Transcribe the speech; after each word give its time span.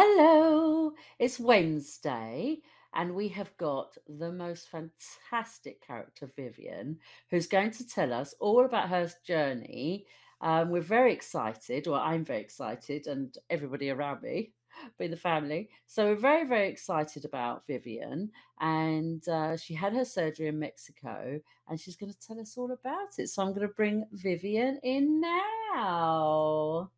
Hello, 0.00 0.92
it's 1.18 1.40
Wednesday, 1.40 2.58
and 2.94 3.16
we 3.16 3.26
have 3.30 3.56
got 3.56 3.96
the 4.06 4.30
most 4.30 4.68
fantastic 4.68 5.84
character, 5.84 6.30
Vivian, 6.36 7.00
who's 7.32 7.48
going 7.48 7.72
to 7.72 7.84
tell 7.84 8.12
us 8.12 8.32
all 8.38 8.64
about 8.64 8.90
her 8.90 9.10
journey. 9.26 10.06
Um, 10.40 10.70
we're 10.70 10.82
very 10.82 11.12
excited, 11.12 11.88
or 11.88 11.98
I'm 11.98 12.24
very 12.24 12.40
excited, 12.40 13.08
and 13.08 13.36
everybody 13.50 13.90
around 13.90 14.22
me, 14.22 14.52
being 15.00 15.10
the 15.10 15.16
family. 15.16 15.68
So 15.88 16.04
we're 16.04 16.14
very, 16.14 16.46
very 16.46 16.68
excited 16.68 17.24
about 17.24 17.66
Vivian, 17.66 18.30
and 18.60 19.28
uh, 19.28 19.56
she 19.56 19.74
had 19.74 19.94
her 19.94 20.04
surgery 20.04 20.46
in 20.46 20.60
Mexico, 20.60 21.40
and 21.68 21.80
she's 21.80 21.96
going 21.96 22.12
to 22.12 22.20
tell 22.20 22.38
us 22.38 22.56
all 22.56 22.70
about 22.70 23.18
it. 23.18 23.30
So 23.30 23.42
I'm 23.42 23.52
going 23.52 23.66
to 23.66 23.74
bring 23.74 24.06
Vivian 24.12 24.78
in 24.84 25.20
now. 25.20 26.88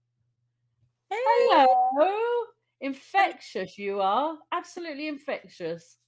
Hey, 1.08 1.16
Hello. 1.18 2.50
Infectious 2.80 3.78
you 3.78 4.00
are. 4.00 4.38
Absolutely 4.52 5.08
infectious. 5.08 5.98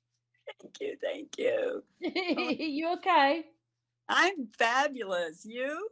thank 0.60 0.80
you, 0.80 0.96
thank 1.00 1.38
you. 1.38 1.82
Oh, 2.36 2.56
You 2.58 2.92
okay? 2.94 3.44
I'm 4.08 4.48
fabulous. 4.58 5.44
You? 5.44 5.88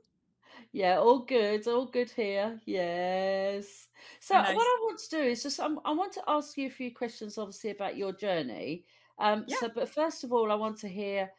Yeah, 0.72 0.98
all 0.98 1.20
good. 1.20 1.67
All 1.67 1.87
good 1.87 2.11
here. 2.11 2.61
Yes. 2.67 3.89
So 4.20 4.37
what 4.37 4.48
I 4.48 4.78
want 4.83 4.98
to 5.00 5.11
do 5.11 5.22
is 5.22 5.42
just 5.42 5.61
um, 5.61 5.81
I 5.84 5.92
want 5.92 6.12
to 6.14 6.22
ask 6.28 6.56
you 6.56 6.67
a 6.67 6.70
few 6.70 6.94
questions, 6.94 7.39
obviously, 7.39 7.70
about 7.70 7.97
your 7.97 8.12
journey. 8.12 8.84
Um, 9.19 9.44
Yeah. 9.47 9.56
so, 9.56 9.69
but 9.75 9.89
first 9.89 10.25
of 10.25 10.33
all, 10.33 10.50
I 10.50 10.55
want 10.55 10.78
to 10.78 10.89
hear 10.89 11.31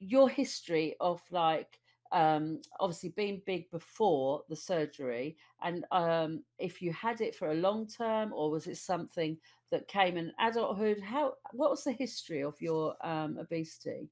your 0.00 0.28
history 0.28 0.96
of 1.00 1.22
like 1.30 1.80
um 2.12 2.60
obviously 2.80 3.10
being 3.10 3.42
big 3.46 3.70
before 3.70 4.44
the 4.48 4.56
surgery 4.56 5.36
and 5.62 5.84
um 5.90 6.44
if 6.58 6.80
you 6.80 6.92
had 6.92 7.20
it 7.20 7.34
for 7.34 7.50
a 7.50 7.54
long 7.54 7.86
term 7.86 8.32
or 8.32 8.50
was 8.50 8.66
it 8.66 8.76
something 8.76 9.38
that 9.70 9.88
came 9.88 10.16
in 10.16 10.32
adulthood 10.38 11.00
how 11.00 11.34
what 11.52 11.70
was 11.70 11.84
the 11.84 11.92
history 11.92 12.42
of 12.42 12.60
your 12.60 12.96
um 13.06 13.38
obesity 13.38 14.10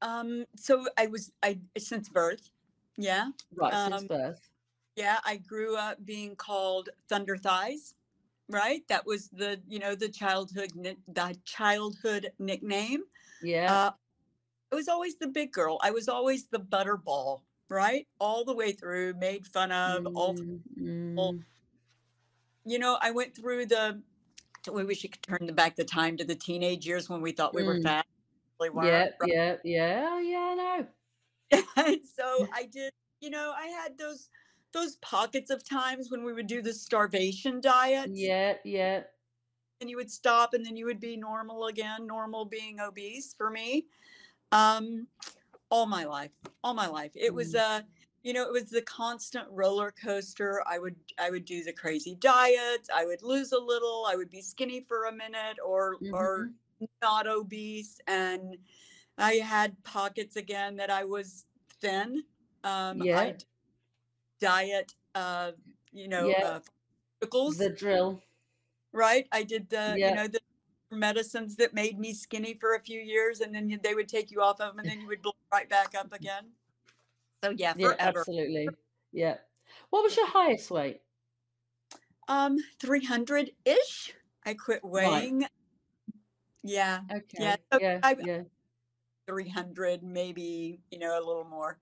Um, 0.00 0.46
so 0.56 0.86
I 0.98 1.06
was 1.06 1.32
I 1.42 1.60
since 1.78 2.08
birth. 2.08 2.50
Yeah. 2.96 3.30
right 3.54 3.78
since 3.78 4.02
Um, 4.02 4.08
birth 4.08 4.50
yeah, 4.96 5.20
I 5.24 5.38
grew 5.38 5.76
up 5.76 6.04
being 6.04 6.36
called 6.36 6.90
Thunder 7.08 7.36
Thighs, 7.36 7.94
right? 8.48 8.86
That 8.88 9.06
was 9.06 9.30
the, 9.30 9.62
you 9.68 9.78
know, 9.80 9.94
the 9.96 10.08
childhood 10.10 10.72
the 11.08 11.38
childhood 11.44 12.32
nickname. 12.38 13.04
yeah 13.40 13.78
Uh, 13.78 13.92
I 14.72 14.74
was 14.74 14.88
always 14.88 15.16
the 15.16 15.26
big 15.28 15.52
girl. 15.52 15.78
I 15.82 15.90
was 15.90 16.08
always 16.08 16.46
the 16.46 16.58
butterball, 16.58 17.42
right? 17.68 18.06
All 18.18 18.44
the 18.44 18.54
way 18.54 18.72
through, 18.72 19.14
made 19.14 19.46
fun 19.46 19.70
of, 19.70 20.06
all 20.14 20.32
Mm, 20.34 20.36
school. 20.36 21.34
mm. 21.34 21.42
You 22.64 22.78
know, 22.78 22.96
I 23.00 23.10
went 23.10 23.36
through 23.36 23.66
the 23.66 24.00
we 24.72 24.84
wish 24.84 25.02
you 25.02 25.10
could 25.10 25.22
turn 25.22 25.44
the 25.44 25.52
back 25.52 25.74
the 25.74 25.84
time 25.84 26.16
to 26.16 26.24
the 26.24 26.36
teenage 26.36 26.86
years 26.86 27.10
when 27.10 27.20
we 27.20 27.32
thought 27.32 27.52
we 27.52 27.64
were 27.64 27.74
Mm. 27.74 27.82
fat, 27.82 28.06
really 28.60 28.70
Yeah, 28.86 29.08
weren't, 29.10 29.14
yeah, 29.26 29.56
yeah, 29.64 30.08
oh, 30.08 30.18
yeah, 30.20 30.38
I 30.38 30.54
know. 30.54 31.98
So 32.16 32.46
I 32.54 32.66
did, 32.66 32.92
you 33.20 33.30
know, 33.30 33.52
I 33.56 33.66
had 33.66 33.98
those 33.98 34.30
those 34.72 34.96
pockets 34.96 35.50
of 35.50 35.64
times 35.68 36.10
when 36.10 36.24
we 36.24 36.32
would 36.32 36.46
do 36.46 36.62
the 36.62 36.72
starvation 36.72 37.60
diet. 37.60 38.10
Yeah, 38.14 38.54
yeah. 38.64 39.02
and 39.82 39.90
you 39.90 39.96
would 39.96 40.10
stop 40.10 40.54
and 40.54 40.64
then 40.64 40.76
you 40.76 40.86
would 40.86 41.00
be 41.00 41.16
normal 41.16 41.66
again, 41.66 42.06
normal 42.06 42.44
being 42.46 42.80
obese 42.80 43.34
for 43.34 43.50
me. 43.50 43.86
Um 44.52 45.08
all 45.70 45.86
my 45.86 46.04
life, 46.04 46.32
all 46.62 46.74
my 46.74 46.86
life. 46.88 47.12
It 47.14 47.34
was 47.34 47.54
Mm, 47.54 47.60
uh 47.60 47.82
you 48.22 48.32
know, 48.32 48.44
it 48.44 48.52
was 48.52 48.70
the 48.70 48.82
constant 48.82 49.46
roller 49.50 49.92
coaster. 49.92 50.62
I 50.66 50.78
would 50.78 50.96
I 51.18 51.30
would 51.30 51.44
do 51.44 51.64
the 51.64 51.72
crazy 51.72 52.16
diets, 52.16 52.90
I 52.94 53.06
would 53.06 53.22
lose 53.22 53.52
a 53.52 53.58
little, 53.58 54.06
I 54.08 54.16
would 54.16 54.30
be 54.30 54.42
skinny 54.42 54.80
for 54.88 55.04
a 55.06 55.12
minute 55.12 55.58
or 55.64 55.98
or 56.12 56.50
mhm. 56.50 56.54
not 57.02 57.26
obese 57.26 58.00
and 58.06 58.58
I 59.18 59.34
had 59.34 59.82
pockets 59.84 60.36
again 60.36 60.76
that 60.76 60.90
I 60.90 61.04
was 61.04 61.46
thin. 61.80 62.24
Um 62.64 63.02
Yeah, 63.02 63.18
I 63.18 63.34
diet, 64.40 64.94
uh, 65.14 65.52
you 65.92 66.08
know, 66.08 66.28
yeah, 66.28 66.42
uh, 66.42 66.60
the 67.46 67.70
drill. 67.70 68.22
right? 68.92 69.26
I 69.32 69.42
did 69.42 69.68
the, 69.70 70.00
you 70.02 70.08
Yeah. 70.08 70.14
know, 70.14 70.28
the 70.28 70.40
medicines 70.92 71.56
that 71.56 71.74
made 71.74 71.98
me 71.98 72.12
skinny 72.12 72.54
for 72.54 72.74
a 72.74 72.80
few 72.80 73.00
years, 73.00 73.40
and 73.40 73.54
then 73.54 73.80
they 73.82 73.94
would 73.94 74.08
take 74.08 74.30
you 74.30 74.40
off 74.42 74.60
of 74.60 74.68
them, 74.70 74.78
and 74.78 74.88
then 74.88 75.00
you 75.00 75.06
would 75.08 75.22
blow 75.22 75.32
right 75.52 75.68
back 75.68 75.94
up 75.94 76.12
again. 76.12 76.52
So 77.42 77.50
yeah, 77.50 77.74
Yeah, 77.76 77.94
absolutely. 77.98 78.68
Yeah. 79.14 79.36
What 79.90 80.04
was 80.04 80.16
your 80.16 80.26
highest 80.26 80.70
weight? 80.70 81.02
Um, 82.28 82.56
300 82.80 83.50
ish. 83.66 84.14
I 84.46 84.54
quit 84.54 84.82
weighing. 84.82 85.44
Yeah. 86.62 87.00
Yeah. 87.02 87.16
Okay. 87.16 87.56
So 87.70 87.78
Yeah, 87.78 88.00
I 88.02 88.16
yeah. 88.24 88.42
300, 89.26 90.02
maybe, 90.02 90.80
you 90.90 90.98
know, 90.98 91.18
a 91.18 91.24
little 91.24 91.44
more. 91.44 91.78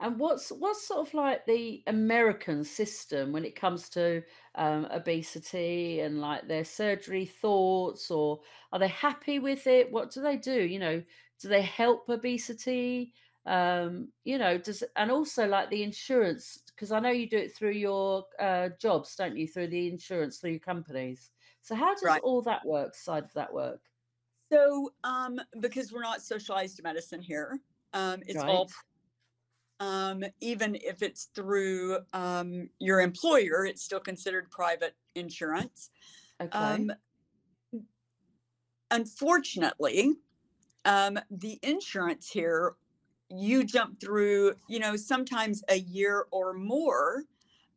And 0.00 0.20
what's 0.20 0.50
what's 0.50 0.86
sort 0.86 1.08
of 1.08 1.14
like 1.14 1.44
the 1.46 1.82
American 1.88 2.62
system 2.64 3.32
when 3.32 3.44
it 3.44 3.56
comes 3.56 3.88
to 3.90 4.22
um, 4.54 4.84
obesity 4.90 5.98
and 6.00 6.20
like 6.20 6.46
their 6.46 6.64
surgery 6.64 7.26
thoughts, 7.26 8.08
or 8.10 8.42
are 8.72 8.78
they 8.78 8.88
happy 8.88 9.38
with 9.40 9.66
it? 9.66 9.90
What 9.90 10.12
do 10.12 10.20
they 10.22 10.36
do? 10.36 10.62
You 10.64 10.78
know, 10.78 11.04
do 11.40 11.48
they 11.48 11.62
help 11.62 12.08
obesity? 12.08 13.12
Um, 13.44 14.12
you 14.24 14.38
know, 14.38 14.58
does 14.58 14.84
and 14.94 15.10
also 15.10 15.48
like 15.48 15.70
the 15.70 15.82
insurance 15.82 16.58
because 16.68 16.92
I 16.92 17.00
know 17.00 17.10
you 17.10 17.28
do 17.28 17.38
it 17.38 17.54
through 17.56 17.72
your 17.72 18.26
uh, 18.38 18.68
jobs, 18.80 19.16
don't 19.16 19.36
you? 19.36 19.48
Through 19.48 19.68
the 19.68 19.88
insurance 19.88 20.38
through 20.38 20.50
your 20.52 20.60
companies. 20.60 21.30
So 21.62 21.74
how 21.74 21.94
does 21.96 22.14
Right. 22.14 22.22
all 22.22 22.42
that 22.42 22.64
work? 22.64 22.94
Side 22.94 23.24
of 23.24 23.32
that 23.32 23.52
work, 23.52 23.82
So, 24.52 24.94
um, 25.04 25.40
because 25.60 25.92
we're 25.92 26.02
not 26.02 26.22
socialized 26.22 26.82
medicine 26.82 27.20
here, 27.20 27.60
um, 27.92 28.22
it's 28.26 28.44
all 28.46 28.66
right? 28.66 28.70
Um, 29.80 30.24
even 30.40 30.76
if 30.82 31.02
it's 31.02 31.28
through 31.34 31.98
um, 32.12 32.68
your 32.78 33.00
employer, 33.00 33.64
it's 33.64 33.82
still 33.82 34.00
considered 34.00 34.50
private 34.50 34.94
insurance. 35.14 35.90
Okay. 36.40 36.58
Um, 36.58 36.92
unfortunately, 38.90 40.14
um, 40.84 41.18
the 41.30 41.58
insurance 41.62 42.30
here, 42.30 42.74
you 43.28 43.62
jump 43.64 44.00
through, 44.00 44.54
you 44.68 44.78
know, 44.78 44.96
sometimes 44.96 45.62
a 45.68 45.78
year 45.78 46.26
or 46.30 46.54
more 46.54 47.24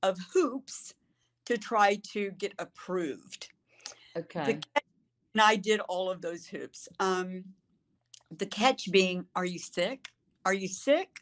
of 0.02 0.18
hoops 0.34 0.94
to 1.46 1.58
try 1.58 2.00
to 2.14 2.32
get 2.32 2.54
approved. 2.58 3.50
Okay. 4.18 4.46
catch, 4.46 4.84
and 5.34 5.42
I 5.42 5.56
did 5.56 5.80
all 5.82 6.10
of 6.10 6.22
those 6.22 6.46
hoops. 6.46 6.88
Um, 7.00 7.44
the 8.38 8.46
catch 8.46 8.92
being, 8.92 9.26
are 9.36 9.46
you 9.46 9.60
sick? 9.60 10.08
Are 10.46 10.54
you 10.54 10.68
sick? 10.68 11.20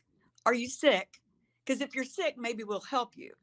Are 0.49 0.53
you 0.55 0.67
sick? 0.67 1.21
Because 1.63 1.79
if 1.79 1.93
you're 1.93 2.03
sick, 2.03 2.33
maybe 2.35 2.63
we'll 2.63 2.81
help 2.81 3.15
you. 3.15 3.33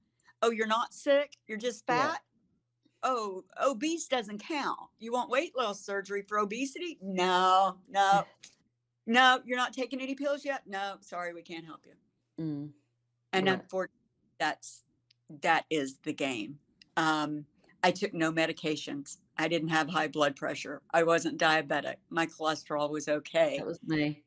Oh, 0.43 0.51
you're 0.51 0.67
not 0.67 0.93
sick? 0.93 1.37
You're 1.47 1.57
just 1.57 1.85
Yeah. 1.89 2.15
fat? 2.15 2.21
Oh, 3.05 3.45
obese 3.59 4.09
doesn't 4.09 4.39
count. 4.41 4.81
You 4.99 5.13
want 5.13 5.31
weight 5.31 5.57
loss 5.57 5.81
surgery 5.81 6.23
for 6.23 6.39
obesity? 6.39 6.99
No, 7.01 7.79
no, 7.89 8.25
no. 9.07 9.41
You're 9.45 9.57
not 9.57 9.73
taking 9.73 10.01
any 10.01 10.17
pills 10.17 10.45
yet? 10.45 10.67
No, 10.67 10.97
sorry, 11.01 11.33
we 11.33 11.43
can't 11.43 11.65
help 11.65 11.87
you. 11.87 12.45
Mm, 12.45 12.73
And 13.33 13.47
yeah. 13.47 13.53
unfortunately, 13.53 14.01
that's 14.41 14.83
that 15.43 15.65
is 15.71 15.99
the 16.03 16.13
game. 16.13 16.59
Um, 16.97 17.47
I 17.85 17.93
took 17.93 18.15
no 18.15 18.33
medications. 18.33 19.19
I 19.39 19.47
didn't 19.47 19.69
have 19.69 19.89
high 19.89 20.09
blood 20.09 20.35
pressure. 20.35 20.83
I 20.93 21.05
wasn't 21.05 21.39
diabetic. 21.39 21.99
My 22.11 22.27
cholesterol 22.27 22.91
was 22.91 23.07
okay. 23.07 23.59
That 23.59 23.67
was 23.69 23.79
me. 23.87 24.25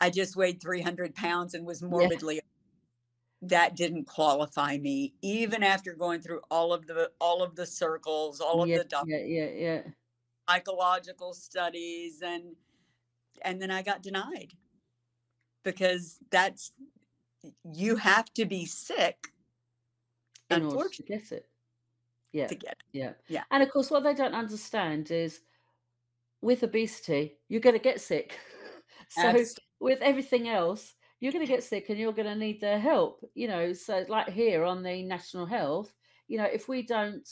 I 0.00 0.10
just 0.10 0.36
weighed 0.36 0.60
300 0.60 1.14
pounds 1.14 1.54
and 1.54 1.66
was 1.66 1.82
Yeah. 1.82 1.88
morbidly 1.88 2.40
that 3.42 3.76
didn't 3.76 4.04
qualify 4.06 4.78
me 4.78 5.14
even 5.22 5.62
after 5.62 5.94
going 5.94 6.20
through 6.20 6.40
all 6.50 6.72
of 6.72 6.86
the 6.86 7.12
all 7.20 7.42
of 7.42 7.54
the 7.54 7.66
circles 7.66 8.40
all 8.40 8.62
of 8.62 8.68
Yeah. 8.68 8.78
the 8.78 9.04
Yeah. 9.06 9.18
Yeah. 9.18 9.50
Yeah. 9.50 9.82
psychological 10.48 11.34
studies 11.34 12.22
and 12.22 12.56
and 13.42 13.62
then 13.62 13.70
I 13.70 13.82
got 13.82 14.02
denied 14.02 14.54
because 15.62 16.18
that's 16.30 16.72
you 17.72 17.96
have 17.96 18.32
to 18.34 18.44
be 18.46 18.66
sick 18.66 19.28
in 20.50 20.64
order 20.64 20.88
to 20.88 21.02
get 21.04 21.30
it. 21.30 21.48
Yeah, 22.32 22.46
to 22.48 22.54
get 22.54 22.72
it. 22.72 22.78
yeah. 22.92 23.12
Yeah. 23.28 23.44
And 23.50 23.62
of 23.62 23.70
course, 23.70 23.90
what 23.90 24.02
they 24.02 24.14
don't 24.14 24.34
understand 24.34 25.10
is 25.10 25.42
with 26.40 26.62
obesity, 26.62 27.38
you're 27.48 27.60
going 27.60 27.76
to 27.76 27.82
get 27.82 28.00
sick. 28.00 28.38
so 29.08 29.22
Absolutely. 29.22 29.64
With 29.80 30.00
everything 30.02 30.48
else, 30.48 30.94
you're 31.20 31.32
going 31.32 31.44
to 31.46 31.52
get 31.52 31.64
sick 31.64 31.88
and 31.88 31.98
you're 31.98 32.12
going 32.12 32.28
to 32.28 32.34
need 32.36 32.60
their 32.60 32.78
help. 32.78 33.24
You 33.34 33.48
know, 33.48 33.72
so 33.72 34.04
like 34.08 34.28
here 34.28 34.64
on 34.64 34.82
the 34.82 35.02
national 35.02 35.46
health, 35.46 35.94
you 36.28 36.38
know, 36.38 36.44
if 36.44 36.68
we 36.68 36.82
don't, 36.82 37.28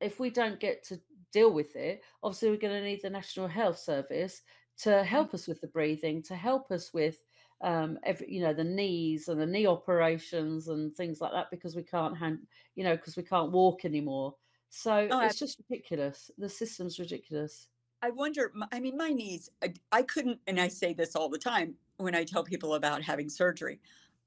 if 0.00 0.18
we 0.20 0.30
don't 0.30 0.60
get 0.60 0.82
to 0.84 1.00
deal 1.32 1.52
with 1.52 1.76
it, 1.76 2.02
obviously 2.22 2.50
we're 2.50 2.56
going 2.56 2.78
to 2.80 2.86
need 2.86 3.02
the 3.02 3.10
National 3.10 3.48
Health 3.48 3.78
Service 3.78 4.42
to 4.78 5.04
help 5.04 5.34
us 5.34 5.46
with 5.46 5.60
the 5.60 5.68
breathing, 5.68 6.22
to 6.24 6.36
help 6.36 6.70
us 6.70 6.92
with 6.92 7.22
um 7.60 7.96
every 8.02 8.28
you 8.28 8.40
know 8.40 8.52
the 8.52 8.64
knees 8.64 9.28
and 9.28 9.40
the 9.40 9.46
knee 9.46 9.66
operations 9.66 10.66
and 10.66 10.92
things 10.96 11.20
like 11.20 11.30
that 11.30 11.48
because 11.48 11.76
we 11.76 11.82
can't 11.84 12.18
hand 12.18 12.44
you 12.74 12.82
know 12.82 12.96
because 12.96 13.16
we 13.16 13.22
can't 13.22 13.52
walk 13.52 13.84
anymore 13.84 14.34
So 14.68 15.12
Oh, 15.12 15.20
it's 15.20 15.38
just 15.38 15.60
ridiculous. 15.60 16.30
The 16.36 16.48
system's 16.48 16.98
ridiculous. 16.98 17.68
I 18.00 18.10
wonder, 18.10 18.52
I 18.72 18.80
mean, 18.80 18.96
my 18.96 19.10
knees, 19.10 19.48
I 19.62 19.74
I 19.92 20.02
couldn't 20.02 20.40
and 20.46 20.60
I 20.60 20.68
say 20.68 20.92
this 20.92 21.14
all 21.14 21.28
the 21.28 21.38
time 21.38 21.78
when 22.02 22.14
I 22.14 22.24
tell 22.24 22.44
people 22.44 22.74
about 22.74 23.02
having 23.02 23.28
surgery. 23.28 23.80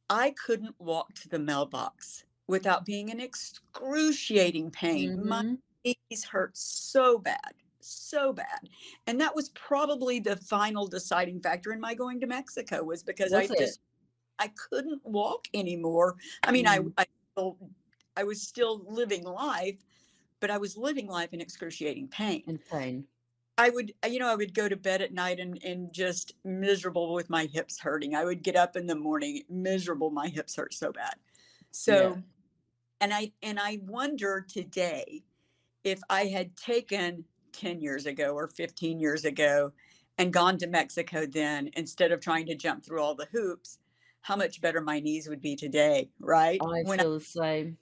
I 0.09 0.31
couldn't 0.31 0.79
walk 0.79 1.13
to 1.15 1.29
the 1.29 1.39
mailbox 1.39 2.25
without 2.47 2.85
being 2.85 3.09
in 3.09 3.19
excruciating 3.19 4.71
pain. 4.71 5.17
My 5.21 5.41
Mhm. 5.41 5.61
knees 5.85 6.25
hurt 6.25 6.57
so 6.57 7.17
bad, 7.19 7.55
so 7.81 8.33
bad. 8.33 8.69
And 9.07 9.21
that 9.21 9.35
was 9.35 9.49
probably 9.49 10.19
the 10.19 10.37
final 10.37 10.87
deciding 10.87 11.41
factor 11.41 11.73
in 11.73 11.79
my 11.81 11.95
going 11.95 12.19
to 12.21 12.27
Mexico 12.27 12.83
was 12.83 13.03
because 13.03 13.33
I 13.33 13.49
it? 13.49 13.59
just 13.59 13.81
I 14.39 14.49
couldn't 14.49 15.05
walk 15.05 15.47
anymore. 15.53 16.17
I 16.45 16.51
mean, 16.51 16.67
I 16.67 16.79
Mm. 16.79 16.93
I 16.97 17.05
still 17.33 17.59
I 18.17 18.23
was 18.25 18.41
still 18.47 18.79
living 18.91 19.23
life, 19.23 19.83
but 20.41 20.51
I 20.51 20.57
was 20.59 20.77
living 20.77 21.07
life 21.07 21.33
in 21.33 21.41
excruciating 21.41 22.09
pain. 22.09 22.43
In 22.47 22.57
pain. 22.57 23.07
I 23.57 23.69
would, 23.69 23.93
uh, 24.03 24.07
you 24.07 24.19
know, 24.19 24.27
I 24.27 24.35
would 24.35 24.53
go 24.53 24.67
to 24.67 24.75
bed 24.75 25.01
at 25.01 25.13
night 25.13 25.39
and 25.39 25.61
and 25.63 25.93
just 25.93 26.33
miserable 26.43 27.13
with 27.13 27.29
my 27.29 27.45
hips 27.45 27.79
hurting. 27.79 28.13
I 28.15 28.25
would 28.25 28.43
get 28.43 28.55
up 28.55 28.75
in 28.75 28.87
the 28.87 28.95
morning 28.95 29.43
miserable, 29.49 30.09
my 30.11 30.27
hips 30.27 30.55
hurt 30.55 30.73
so 30.73 30.91
bad. 30.91 31.15
Yeah. 31.87 32.15
So, 32.15 32.23
and 33.01 33.13
I 33.13 33.33
and 33.43 33.59
I 33.59 33.79
wonder 33.83 34.41
today 34.47 35.25
if 35.83 36.01
I 36.09 36.25
had 36.27 36.57
taken 36.57 37.25
10 37.53 37.81
years 37.81 38.05
ago 38.05 38.35
or 38.35 38.47
15 38.49 38.99
years 38.99 39.25
ago 39.25 39.73
and 40.17 40.33
gone 40.33 40.57
to 40.59 40.67
Mexico 40.67 41.25
then 41.27 41.69
instead 41.75 42.11
of 42.11 42.21
trying 42.21 42.47
to 42.47 42.55
jump 42.55 42.83
through 42.85 43.01
all 43.01 43.15
the 43.15 43.27
hoops, 43.31 43.79
how 44.21 44.35
much 44.37 44.61
better 44.61 44.81
my 44.81 44.99
knees 45.01 45.29
would 45.29 45.41
be 45.41 45.55
today, 45.55 46.11
right? 46.19 46.65
I 46.65 46.83
When 46.83 47.01
I 47.01 47.05
feel 47.05 47.13
the 47.13 47.21
same. 47.21 47.77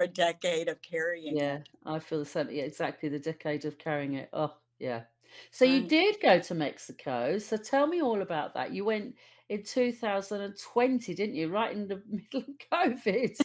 a 0.00 0.08
decade 0.08 0.68
of 0.68 0.82
carrying 0.82 1.38
Yeah, 1.38 1.62
it. 1.62 1.68
I 1.84 1.98
feel 2.00 2.18
the 2.20 2.24
same. 2.24 2.50
Yeah, 2.50 2.64
exactly, 2.64 3.08
the 3.08 3.18
decade 3.20 3.64
of 3.64 3.78
carrying 3.78 4.14
it. 4.14 4.30
Oh, 4.32 4.56
yeah. 4.78 5.02
So 5.50 5.64
you 5.64 5.82
did 5.82 6.16
go 6.22 6.38
to 6.40 6.54
Mexico, 6.54 7.38
so 7.38 7.56
tell 7.56 7.86
me 7.86 8.00
all 8.02 8.22
about 8.22 8.54
that. 8.54 8.72
You 8.72 8.84
went 8.84 9.14
in 9.48 9.62
2020, 9.62 11.14
didn't 11.14 11.34
you? 11.34 11.48
Right 11.48 11.72
in 11.72 11.86
the 11.86 12.02
middle 12.08 12.48
of 12.48 12.68
COVID. 12.72 13.36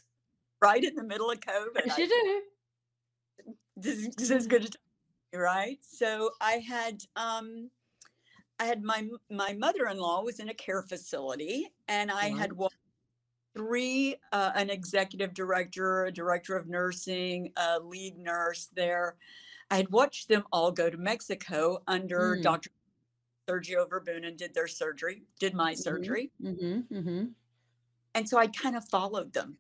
Right 0.62 0.84
in 0.84 0.96
the 0.96 1.04
middle 1.04 1.30
of 1.30 1.40
COVID, 1.40 1.92
I 1.92 1.98
you 1.98 2.08
do. 2.08 2.42
this 3.76 4.00
is 4.00 4.16
this 4.16 4.32
is 4.32 4.48
good 4.48 4.72
to 4.72 4.78
right? 5.38 5.80
So 5.82 6.32
I 6.40 6.54
had 6.54 7.02
um 7.16 7.70
I 8.60 8.66
had 8.66 8.84
my 8.84 9.08
my 9.30 9.54
mother-in-law 9.54 10.24
was 10.24 10.40
in 10.40 10.50
a 10.50 10.54
care 10.54 10.84
facility 10.84 11.68
and 11.88 12.12
I 12.12 12.30
had 12.30 12.54
watched 12.54 12.76
three 13.56 14.18
uh, 14.32 14.52
an 14.56 14.70
executive 14.70 15.34
director, 15.34 16.06
a 16.06 16.12
director 16.12 16.56
of 16.56 16.68
nursing, 16.68 17.52
a 17.58 17.80
lead 17.80 18.18
nurse 18.18 18.68
there. 18.74 19.18
I 19.72 19.78
had 19.78 19.90
watched 19.90 20.28
them 20.28 20.44
all 20.52 20.72
go 20.72 20.90
to 20.90 20.98
Mexico 20.98 21.84
under 21.88 22.38
Mm. 22.38 22.42
Dr. 22.44 22.70
Sergio 23.50 23.88
Verboonen 23.90 24.38
did 24.38 24.54
their 24.54 24.68
surgery, 24.68 25.24
did 25.40 25.54
my 25.54 25.74
Mhm. 25.74 25.78
surgery. 25.78 26.32
Mhm. 26.42 26.88
Mhm. 26.90 27.36
And 28.16 28.28
so 28.30 28.38
I 28.38 28.48
kind 28.48 28.76
of 28.76 28.88
followed 28.90 29.34
them, 29.34 29.58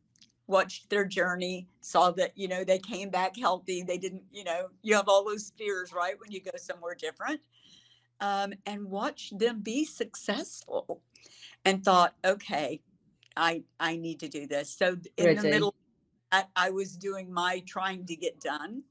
watched 0.47 0.89
their 0.89 1.05
journey, 1.05 1.67
saw 1.81 2.11
that, 2.11 2.37
you 2.37 2.47
know, 2.47 2.63
they 2.63 2.79
came 2.79 3.09
back 3.09 3.35
healthy. 3.37 3.83
They 3.83 3.97
didn't, 3.97 4.23
you 4.31 4.43
know, 4.43 4.69
you 4.83 4.95
have 4.95 5.09
all 5.09 5.23
those 5.25 5.51
fears, 5.57 5.91
right, 5.93 6.19
when 6.19 6.31
you 6.31 6.41
go 6.41 6.51
somewhere 6.57 6.95
different. 6.95 7.41
Um, 8.21 8.53
and 8.65 8.85
watched 8.89 9.37
them 9.37 9.61
be 9.61 9.85
successful 9.85 11.03
and 11.65 11.83
thought, 11.83 12.15
okay, 12.25 12.81
I 13.35 13.63
I 13.79 13.97
need 13.97 14.19
to 14.21 14.27
do 14.27 14.47
this. 14.47 14.69
So 14.69 14.97
in 15.17 15.35
the 15.35 15.43
middle, 15.43 15.75
I, 16.31 16.45
I 16.55 16.69
was 16.69 16.95
doing 16.95 17.31
my 17.31 17.63
trying 17.65 18.05
to 18.05 18.15
get 18.15 18.39
done 18.39 18.83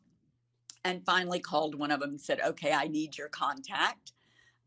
and 0.84 1.04
finally 1.04 1.40
called 1.40 1.74
one 1.74 1.90
of 1.90 2.00
them 2.00 2.10
and 2.10 2.20
said, 2.20 2.40
okay, 2.40 2.72
I 2.72 2.88
need 2.88 3.16
your 3.16 3.28
contact. 3.28 4.12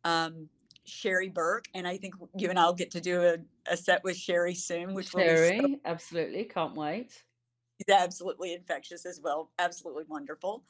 Um, 0.04 0.50
Sherry 0.86 1.30
Burke, 1.30 1.66
and 1.74 1.88
I 1.88 1.98
think 1.98 2.13
you 2.38 2.50
and 2.50 2.60
I'll 2.60 2.74
get 2.74 2.92
to 2.92 3.01
do 3.01 3.24
a, 3.24 3.38
a 3.72 3.75
set 3.75 4.04
with 4.04 4.16
Sherry 4.16 4.54
soon, 4.54 4.94
which 4.94 5.13
will 5.13 5.24
be 5.24 5.60
so 5.60 5.75
absolutely, 5.83 6.44
can't 6.44 6.75
wait. 6.75 7.24
She's 7.77 7.94
absolutely 7.94 8.54
infectious 8.54 9.06
as 9.06 9.19
well, 9.19 9.51
absolutely 9.57 10.04
wonderful. 10.07 10.63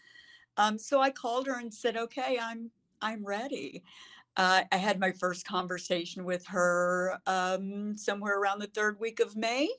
Um, 0.57 0.77
so 0.77 1.01
I 1.01 1.11
called 1.11 1.47
her 1.47 1.59
and 1.59 1.71
said, 1.71 1.97
"Okay, 1.97 2.39
I'm 2.41 2.71
I'm 3.01 3.25
ready." 3.25 3.83
Uh, 4.37 4.63
I 4.71 4.77
had 4.77 4.99
my 4.99 5.11
first 5.11 5.45
conversation 5.47 6.25
with 6.25 6.45
her 6.47 7.19
um, 7.27 7.97
somewhere 7.97 8.39
around 8.39 8.59
the 8.59 8.67
third 8.67 8.99
week 8.99 9.19
of 9.19 9.35
May, 9.35 9.69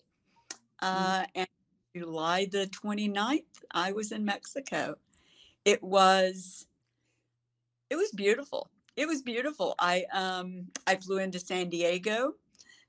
Mm. 0.94 1.16
uh, 1.22 1.26
and 1.34 1.48
July 1.96 2.46
the 2.50 2.66
29th, 2.68 3.44
I 3.72 3.92
was 3.92 4.12
in 4.12 4.24
Mexico. 4.24 4.96
It 5.64 5.82
was 5.82 6.66
it 7.90 7.96
was 7.96 8.10
beautiful. 8.12 8.70
It 8.96 9.06
was 9.06 9.22
beautiful. 9.22 9.74
I 9.78 10.04
um 10.12 10.68
I 10.86 10.96
flew 10.96 11.18
into 11.18 11.38
San 11.38 11.68
Diego. 11.70 12.34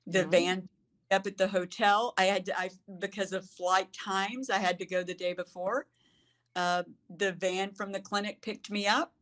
The 0.08 0.26
Right. 0.26 0.32
van 0.32 0.70
up 1.12 1.28
at 1.28 1.38
the 1.38 1.48
hotel. 1.48 2.14
I 2.18 2.26
had 2.26 2.46
to 2.48 2.60
I 2.60 2.70
because 3.00 3.34
of 3.34 3.50
flight 3.50 3.92
times, 3.94 4.50
I 4.50 4.58
had 4.60 4.80
to 4.80 4.86
go 4.86 5.04
the 5.04 5.14
day 5.14 5.34
before. 5.34 5.88
Uh, 6.56 6.84
the 7.10 7.34
van 7.34 7.74
from 7.74 7.92
the 7.92 8.00
clinic 8.02 8.42
picked 8.42 8.72
me 8.72 8.88
up. 8.88 9.14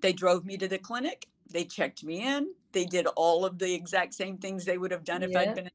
They 0.00 0.12
drove 0.12 0.44
me 0.44 0.56
to 0.58 0.68
the 0.68 0.78
clinic. 0.78 1.28
They 1.50 1.64
checked 1.64 2.04
me 2.04 2.22
in. 2.26 2.54
They 2.72 2.84
did 2.84 3.06
all 3.16 3.44
of 3.44 3.58
the 3.58 3.72
exact 3.72 4.14
same 4.14 4.38
things 4.38 4.64
they 4.64 4.78
would 4.78 4.90
have 4.90 5.04
done 5.04 5.22
if 5.22 5.36
I'd 5.36 5.48
Yeah. 5.48 5.54
been. 5.54 5.70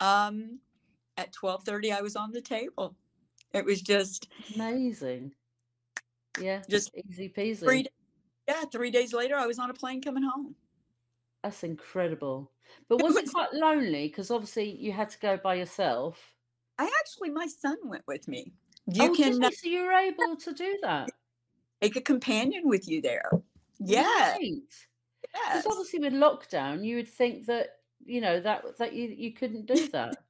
Um, 0.00 0.60
at 1.16 1.32
12:30, 1.32 1.92
I 1.92 2.00
was 2.02 2.16
on 2.16 2.32
the 2.32 2.40
table. 2.40 2.96
It 3.52 3.64
was 3.64 3.80
just 3.80 4.28
Amazing. 4.54 5.34
Yeah, 6.38 6.62
just 6.68 6.90
easy 7.08 7.28
peasy. 7.28 7.84
d- 7.84 7.88
Yeah, 8.48 8.64
three 8.70 8.90
days 8.90 9.12
later, 9.12 9.36
I 9.36 9.46
was 9.46 9.58
on 9.58 9.70
a 9.70 9.74
plane 9.74 10.02
coming 10.02 10.22
home. 10.22 10.54
That's 11.42 11.62
incredible. 11.62 12.50
But 12.88 12.96
It 13.00 13.02
was 13.02 13.16
it 13.16 13.30
quite 13.30 13.52
lonely? 13.52 14.08
Because 14.08 14.30
obviously 14.30 14.70
you 14.70 14.92
had 14.92 15.08
to 15.10 15.18
go 15.18 15.36
by 15.36 15.54
yourself. 15.54 16.34
I 16.78 16.90
actually, 17.00 17.30
my 17.30 17.46
son 17.46 17.76
went 17.84 18.06
with 18.06 18.28
me. 18.28 18.52
You 18.92 19.10
Oh, 19.10 19.14
can 19.14 19.40
you? 19.40 19.50
So 19.50 19.68
you 19.68 19.84
were 19.84 19.92
able 19.92 20.36
to 20.36 20.52
do 20.52 20.78
that? 20.82 21.10
take 21.80 21.96
a 21.96 22.00
companion 22.00 22.68
with 22.68 22.88
you 22.88 23.00
there. 23.00 23.30
Yeah. 23.78 24.38
Right. 24.38 24.88
Because 25.48 25.66
Yes. 25.66 25.66
obviously 25.66 25.98
with 26.00 26.12
lockdown, 26.12 26.84
you 26.84 26.96
would 26.96 27.08
think 27.08 27.46
that, 27.46 27.80
you 28.04 28.20
know, 28.20 28.40
that 28.40 28.76
that 28.78 28.92
you 28.94 29.08
you 29.08 29.32
couldn't 29.34 29.66
do 29.66 29.88
that. 29.92 30.24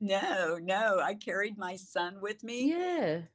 No, 0.00 0.56
no. 0.58 1.00
I 1.00 1.14
carried 1.14 1.58
my 1.58 1.76
son 1.76 2.20
with 2.22 2.42
me. 2.42 2.72
Yeah. 2.72 3.28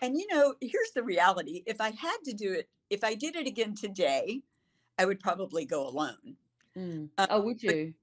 And 0.00 0.16
you 0.18 0.26
know, 0.30 0.54
here's 0.60 0.92
the 0.92 1.02
reality. 1.02 1.62
If 1.66 1.80
I 1.80 1.90
had 1.90 2.18
to 2.24 2.32
do 2.32 2.52
it, 2.52 2.68
if 2.90 3.02
I 3.04 3.14
did 3.14 3.36
it 3.36 3.46
again 3.46 3.74
today, 3.74 4.42
I 4.98 5.06
would 5.06 5.20
probably 5.20 5.64
go 5.66 5.86
alone. 5.88 6.38
Mm. 6.76 7.10
Uh, 7.18 7.28
Oh, 7.28 7.42
would 7.42 7.62
but 7.66 7.76
you? 7.76 7.94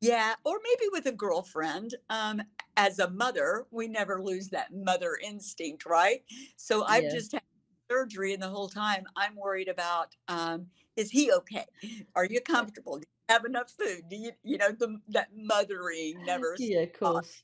yeah, 0.00 0.36
or 0.44 0.60
maybe 0.62 0.88
with 0.92 1.06
a 1.06 1.12
girlfriend. 1.12 1.96
Um, 2.10 2.42
as 2.76 2.98
a 3.00 3.10
mother, 3.10 3.66
we 3.70 3.88
never 3.88 4.22
lose 4.22 4.48
that 4.50 4.72
mother 4.74 5.18
instinct, 5.22 5.86
right? 5.86 6.24
So 6.56 6.84
I've 6.84 7.08
Yeah. 7.08 7.08
just 7.08 7.32
had 7.32 7.42
surgery, 7.90 8.32
and 8.34 8.42
the 8.42 8.48
whole 8.48 8.68
time 8.68 9.06
I'm 9.16 9.36
worried 9.36 9.68
about 9.68 10.16
um, 10.28 10.70
is 10.96 11.10
he 11.10 11.32
okay? 11.32 11.66
Are 12.14 12.24
you 12.24 12.40
comfortable? 12.40 12.98
Do 12.98 13.04
you 13.28 13.34
have 13.34 13.44
enough 13.44 13.70
food? 13.70 14.08
Do 14.08 14.16
you, 14.16 14.32
you 14.42 14.58
know, 14.58 14.72
the 14.72 15.00
that 15.08 15.30
mothering 15.36 16.24
never 16.24 16.56
Yeah, 16.58 16.80
of 16.82 16.92
course. 16.92 17.42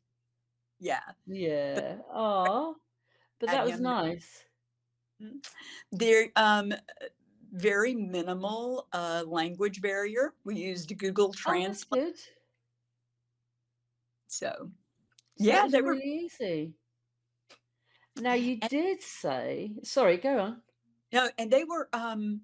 Yeah, 0.79 1.13
Yeah. 1.27 1.99
Oh, 2.11 2.77
but 3.39 3.51
at 3.51 3.53
that 3.53 3.65
was 3.65 3.81
nice. 3.81 4.45
Mm. 5.21 5.45
There, 5.93 6.31
um, 6.37 6.73
very 7.53 7.95
minimal 7.95 8.89
uh, 8.93 9.25
language 9.27 9.81
barrier. 9.83 10.35
We 10.45 10.57
used 10.57 10.97
Google 10.99 11.33
Oh, 11.47 11.77
Translate, 11.77 11.91
good. 11.93 12.21
so 14.29 14.71
yeah, 15.37 15.67
they 15.69 15.83
were. 15.83 15.95
easy. 15.95 16.75
Now 18.17 18.33
you 18.35 18.61
And, 18.61 18.71
did 18.71 19.03
say, 19.03 19.75
sorry, 19.83 20.17
go 20.19 20.39
on. 20.39 20.63
no, 21.13 21.31
and 21.39 21.51
they 21.51 21.65
were. 21.65 21.89
Um, 21.93 22.43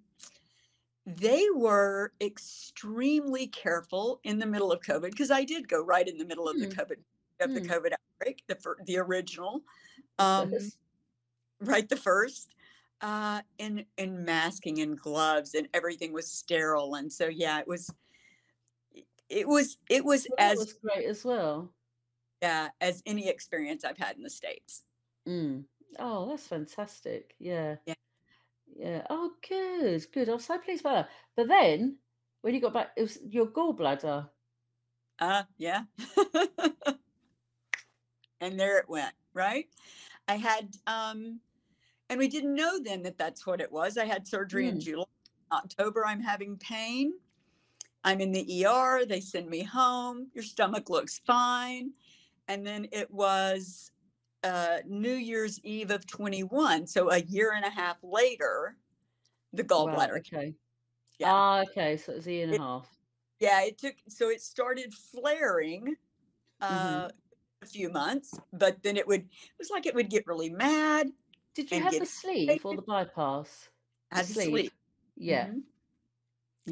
they 1.07 1.47
were 1.55 2.13
extremely 2.21 3.47
careful 3.47 4.21
in 4.25 4.39
the 4.39 4.47
middle 4.47 4.71
of 4.71 4.81
COVID 4.83 5.11
because 5.11 5.31
I 5.31 5.45
did 5.45 5.69
go 5.69 5.83
right 5.83 6.07
in 6.07 6.19
the 6.19 6.25
middle 6.25 6.49
of 6.49 6.59
the 6.59 6.67
Hmm. 6.67 6.69
COVID 6.69 6.97
of 7.41 7.55
the 7.55 7.61
Hmm. 7.61 7.63
COVID 7.63 7.93
outbreak, 7.93 8.43
the 8.47 8.77
the 8.85 8.99
original, 8.99 9.63
um, 10.19 10.51
first. 10.51 10.79
right 11.61 11.89
the 11.89 11.97
first, 11.97 12.55
uh, 13.01 13.43
in 13.59 13.87
in 13.99 14.25
masking 14.25 14.81
and 14.81 14.99
gloves 14.99 15.55
and 15.55 15.69
everything 15.75 16.13
was 16.13 16.31
sterile, 16.31 16.95
and 16.95 17.13
so 17.13 17.29
yeah, 17.29 17.61
it 17.61 17.69
was 17.69 17.95
it 19.29 19.47
was 19.49 19.79
it 19.89 20.05
was 20.05 20.27
Well, 20.29 20.39
as 20.39 20.59
was 20.59 20.75
great 20.75 21.07
as 21.07 21.25
well. 21.25 21.75
yeah 22.43 22.71
as 22.81 23.03
any 23.07 23.29
experience 23.29 23.85
I've 23.85 23.99
had 23.99 24.17
in 24.17 24.23
the 24.23 24.31
states. 24.31 24.85
Mm. 25.29 25.65
Oh, 25.99 26.29
that's 26.29 26.47
fantastic. 26.47 27.35
Yeah. 27.39 27.77
Yeah. 27.87 27.95
Yeah. 28.77 29.03
Oh, 29.11 29.33
good. 29.47 30.07
Good. 30.13 30.29
I'm 30.29 30.39
so 30.39 30.59
pleased 30.59 30.83
about 30.83 31.07
that. 31.07 31.11
But 31.37 31.49
then 31.49 31.97
when 32.43 32.55
you 32.55 32.61
got 32.61 32.75
back, 32.75 32.91
it 32.97 33.03
was 33.03 33.19
your 33.29 33.47
gallbladder. 33.47 34.29
Uh, 35.19 35.43
yeah. 35.59 35.83
and 38.41 38.59
there 38.59 38.79
it 38.79 38.89
went, 38.89 39.15
right? 39.35 39.67
I 40.29 40.37
had, 40.37 40.77
um, 40.87 41.41
and 42.09 42.19
we 42.19 42.29
didn't 42.29 42.55
know 42.55 42.79
then 42.83 43.03
that 43.03 43.19
that's 43.19 43.47
what 43.47 43.61
it 43.61 43.71
was. 43.71 43.99
I 43.99 44.07
had 44.07 44.27
surgery 44.27 44.69
in 44.69 44.79
Mm. 44.79 44.83
July. 44.83 45.05
October, 45.51 46.05
I'm 46.07 46.21
having 46.21 46.59
pain. 46.59 47.15
I'm 48.05 48.21
in 48.21 48.33
the 48.33 48.67
ER. 48.67 49.07
They 49.07 49.21
send 49.21 49.49
me 49.49 49.63
home. 49.63 50.29
Your 50.35 50.45
stomach 50.45 50.91
looks 50.91 51.21
fine. 51.27 51.93
And 52.49 52.67
then 52.67 52.87
it 52.93 53.11
was 53.11 53.91
uh, 54.45 54.79
New 54.87 55.15
Year's 55.15 55.61
Eve 55.65 55.91
of 55.91 56.07
21. 56.07 56.87
So 56.87 57.11
a 57.11 57.19
year 57.21 57.53
and 57.55 57.65
a 57.65 57.71
half 57.71 57.99
later, 58.03 58.77
the 59.53 59.65
gallbladder. 59.65 60.19
okay. 60.19 60.55
Yeah. 61.19 61.33
Ah, 61.33 61.63
okay, 61.63 61.97
so 61.97 62.13
it's 62.15 62.27
a 62.27 62.33
year 62.33 62.43
and 62.45 62.53
a 62.53 62.57
half. 62.57 62.99
yeah, 63.41 63.63
it 63.63 63.79
took, 63.79 63.97
so 64.09 64.29
it 64.31 64.43
started 64.43 64.93
flaring 64.95 65.97
Mhm. 66.69 67.05
uh, 67.05 67.11
a 67.63 67.67
few 67.67 67.91
months, 67.91 68.41
but 68.53 68.83
then 68.83 68.97
it 68.97 69.07
would, 69.07 69.23
it 69.23 69.59
was 69.59 69.71
like 69.71 69.87
it 69.87 69.95
would 69.95 70.11
get 70.11 70.27
really 70.27 70.51
mad 70.51 71.09
Did 71.53 71.71
you 71.71 71.81
have 71.81 71.99
the 71.99 72.07
sleeve 72.07 72.65
or 72.65 72.75
the 72.75 72.81
bypass? 72.81 73.69
The 74.13 74.15
I 74.15 74.19
had 74.21 74.29
to 74.29 74.35
sleeve? 74.35 74.35
sleep. 74.35 74.73
Yeah. 75.15 75.49
hmm 75.49 75.61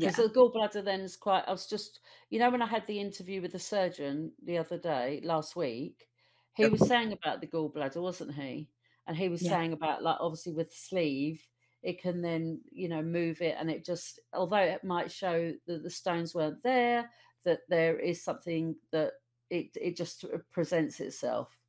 Because 0.01 0.17
Yeah. 0.17 0.17
the 0.17 0.31
gallbladder 0.31 0.83
then 0.83 1.01
is 1.03 1.17
quite 1.19 1.45
I 1.47 1.51
was 1.53 1.67
just 1.67 2.01
you 2.31 2.39
know, 2.39 2.51
when 2.51 2.63
I 2.63 2.67
had 2.67 2.87
the 2.87 2.99
interview 2.99 3.43
with 3.43 3.53
the 3.53 3.59
surgeon 3.59 4.35
the 4.43 4.57
other 4.57 4.79
day, 4.79 5.21
last 5.23 5.55
week, 5.55 6.09
he 6.57 6.65
Yep. 6.65 6.71
was 6.71 6.87
saying 6.87 7.13
about 7.13 7.41
the 7.41 7.47
gallbladder, 7.47 8.03
wasn't 8.03 8.35
he? 8.35 8.71
And 9.07 9.17
he 9.17 9.29
was 9.29 9.43
Yeah. 9.43 9.51
saying 9.51 9.73
about, 9.73 10.03
like, 10.03 10.19
obviously 10.21 10.53
with 10.53 10.71
the 10.71 10.77
sleeve, 10.77 11.47
it 11.83 12.01
can 12.01 12.23
then, 12.23 12.63
you 12.73 12.89
know, 12.89 13.03
move 13.03 13.43
it 13.43 13.57
and 13.59 13.71
it 13.71 13.85
just 13.85 14.21
although 14.33 14.57
it 14.59 14.83
might 14.85 15.13
show 15.13 15.55
that 15.67 15.83
the 15.83 15.91
stones 15.91 16.35
weren't 16.35 16.63
there, 16.63 17.11
that 17.45 17.61
there 17.69 17.99
is 18.01 18.25
something 18.25 18.77
that 18.91 19.15
it 19.51 19.77
it 19.81 19.97
just 19.97 20.25
uh, 20.25 20.39
presents 20.53 21.01
itself. 21.01 21.61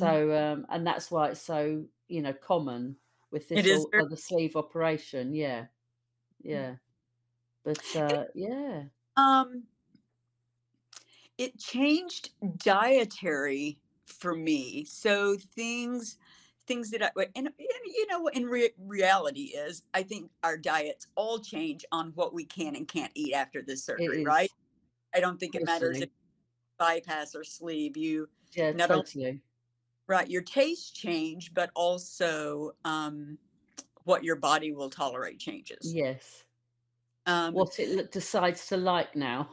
Mm. 0.00 0.24
So, 0.26 0.32
um, 0.36 0.66
and 0.70 0.86
that's 0.86 1.10
why 1.10 1.28
it's 1.30 1.40
so, 1.42 1.86
you 2.08 2.22
know, 2.22 2.34
common 2.34 2.98
with 3.30 3.48
this 3.48 3.66
is 3.66 3.70
all 3.70 3.88
very, 3.90 4.04
other 4.04 4.16
sleeve 4.16 4.56
operation. 4.56 5.34
Yeah. 5.34 5.68
Yeah. 6.42 6.76
But, 7.64 7.96
it, 8.10 8.18
uh, 8.18 8.24
yeah. 8.34 8.84
um, 9.16 9.64
it 11.38 11.58
changed 11.58 12.30
dietary 12.58 13.80
for 14.06 14.34
me. 14.34 14.84
So 14.84 15.36
things, 15.36 16.18
things 16.66 16.90
that 16.90 17.02
I, 17.02 17.10
and, 17.36 17.46
and 17.46 17.56
you 17.58 18.06
know, 18.08 18.28
in 18.28 18.46
re- 18.46 18.70
reality 18.78 19.52
is, 19.54 19.82
I 19.92 20.02
think 20.02 20.30
our 20.42 20.56
diets 20.56 21.06
all 21.14 21.38
change 21.38 21.84
on 21.92 22.12
what 22.14 22.34
we 22.34 22.44
can 22.44 22.76
and 22.76 22.86
can't 22.88 23.12
eat 23.14 23.34
after 23.34 23.62
the 23.62 23.72
It 23.72 23.76
surgery, 23.76 24.24
right? 24.24 24.50
I 25.14 25.20
don't 25.20 25.38
think 25.38 25.54
it 25.54 25.64
matters 25.64 26.00
if 26.00 26.10
bypass 26.78 27.34
or 27.34 27.44
sleeve. 27.44 27.96
You 27.96 28.28
Yeah, 28.54 28.72
not 28.72 28.90
only 28.90 29.04
totally. 29.04 29.40
right 30.06 30.28
your 30.28 30.42
taste 30.42 30.94
change, 30.94 31.54
but 31.54 31.70
also 31.74 32.72
um, 32.84 33.38
what 34.04 34.24
your 34.24 34.36
body 34.36 34.72
will 34.72 34.90
tolerate 34.90 35.38
changes. 35.38 35.94
Yes. 35.94 36.44
Um, 37.26 37.54
What 37.54 37.78
it 37.78 38.12
decides 38.12 38.66
to 38.68 38.76
like 38.76 39.16
now. 39.16 39.48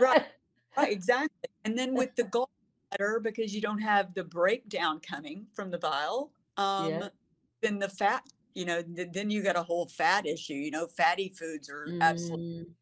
right, 0.00 0.26
right, 0.76 0.92
exactly. 0.92 1.50
And 1.64 1.76
then 1.76 1.94
with 1.94 2.14
the 2.16 2.24
gallbladder, 2.92 3.22
because 3.22 3.54
you 3.54 3.60
don't 3.60 3.78
have 3.80 4.14
the 4.14 4.24
breakdown 4.24 5.00
coming 5.00 5.46
from 5.54 5.70
the 5.70 5.78
bile, 5.78 6.32
um, 6.56 6.86
Yeah. 6.88 7.08
then 7.62 7.78
the 7.78 7.88
fat, 7.88 8.22
you 8.54 8.64
know, 8.64 8.82
th- 8.82 9.08
then 9.12 9.30
you 9.30 9.42
got 9.42 9.56
a 9.56 9.62
whole 9.62 9.86
fat 9.86 10.26
issue. 10.26 10.54
You 10.54 10.70
know, 10.70 10.86
fatty 10.86 11.28
foods 11.30 11.68
are 11.70 11.86
absolutely 12.00 12.66
Mm, 12.66 12.74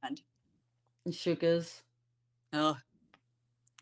friend. 0.00 0.22
and 1.04 1.14
sugars. 1.14 1.82
Oh, 2.52 2.76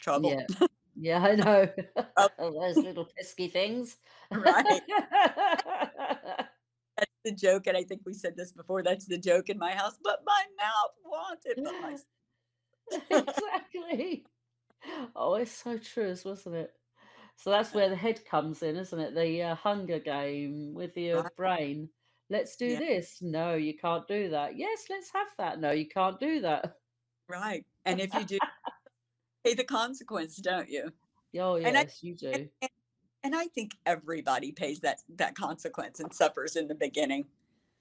trouble. 0.01 0.31
Yeah. 0.31 0.47
Yeah, 0.95 1.25
I 1.25 1.35
know. 1.37 1.73
Oh, 2.19 2.29
Those 2.39 2.83
little 2.83 3.07
pesky 3.17 3.49
things. 3.49 3.97
right. 4.31 4.83
That's 6.99 7.11
the 7.25 7.33
joke, 7.33 7.67
and 7.67 7.79
I 7.79 7.83
think 7.83 8.03
we 8.05 8.13
said 8.13 8.37
this 8.37 8.53
before. 8.53 8.83
That's 8.83 9.07
the 9.07 9.17
joke 9.17 9.49
in 9.49 9.57
my 9.59 9.73
house. 9.73 9.97
But 10.05 10.21
my 10.27 10.45
mouth 10.61 10.91
wants 11.03 11.47
it, 11.47 11.59
but 11.65 11.73
my 11.81 11.97
Exactly. 13.09 14.27
Oh, 15.17 15.35
it's 15.35 15.53
so 15.53 15.79
true, 15.79 16.15
wasn't 16.25 16.57
it? 16.57 16.73
So 17.37 17.51
that's 17.51 17.75
where 17.75 17.89
the 17.89 17.97
head 17.97 18.25
comes 18.25 18.63
in, 18.63 18.77
isn't 18.77 18.99
it? 19.01 19.15
The, 19.15 19.43
uh, 19.43 19.55
hunger 19.55 19.99
game 19.99 20.75
with 20.75 20.97
your 20.97 21.31
brain. 21.37 21.91
"Let's 22.31 22.57
do 22.57 22.73
yeah, 22.73 22.79
this." 22.79 23.23
"No, 23.23 23.55
you 23.55 23.77
can't 23.77 24.07
do 24.09 24.31
that." 24.31 24.57
"Yes, 24.57 24.87
let's 24.91 25.11
have 25.13 25.29
that." 25.39 25.61
"No, 25.61 25.71
you 25.73 25.89
can't 25.89 26.21
do 26.21 26.41
that." 26.43 26.81
right. 27.29 27.65
And 27.85 28.01
if 28.01 28.15
you 28.15 28.25
do, 28.25 28.39
pay 29.45 29.55
the 29.55 29.65
consequence, 29.65 30.37
don't 30.37 30.69
you? 30.69 30.93
Oh, 31.39 31.57
And 31.65 31.77
I 31.79 31.83
yes, 31.83 32.03
you 32.03 32.15
do. 32.17 32.33
and, 32.33 32.71
and 33.25 33.37
I 33.37 33.47
think 33.49 33.77
everybody 33.87 34.53
pays 34.53 34.81
that 34.81 35.01
that 35.11 35.35
consequence 35.35 36.01
and 36.01 36.13
suffers 36.15 36.57
in 36.57 36.69
the 36.69 36.75
beginning. 36.75 37.27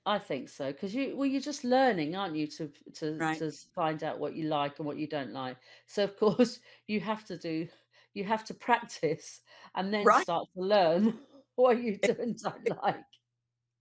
I 0.05 0.17
think 0.17 0.49
so 0.49 0.71
because 0.71 0.95
you 0.95 1.15
well, 1.15 1.27
you're 1.27 1.41
just 1.41 1.63
learning, 1.63 2.15
aren't 2.15 2.35
you, 2.35 2.47
to 2.47 2.69
to 2.95 3.21
Right. 3.21 3.37
to 3.37 3.51
find 3.51 4.03
out 4.03 4.19
what 4.19 4.35
you 4.35 4.47
like 4.47 4.79
and 4.79 4.85
what 4.87 4.97
you 4.97 5.07
don't 5.07 5.31
like. 5.31 5.57
So, 5.85 6.03
of 6.05 6.17
course, 6.19 6.59
you 6.87 6.99
have 7.01 7.23
to 7.25 7.37
do 7.37 7.67
you 8.13 8.23
have 8.25 8.43
to 8.45 8.53
practice 8.53 9.41
and 9.75 9.93
then 9.93 10.11
Right. 10.11 10.25
start 10.25 10.47
to 10.55 10.61
learn 10.61 11.25
what 11.55 11.81
you 11.81 11.97
do 11.97 12.15
and 12.19 12.37
don't 12.41 12.67
like. 12.83 13.05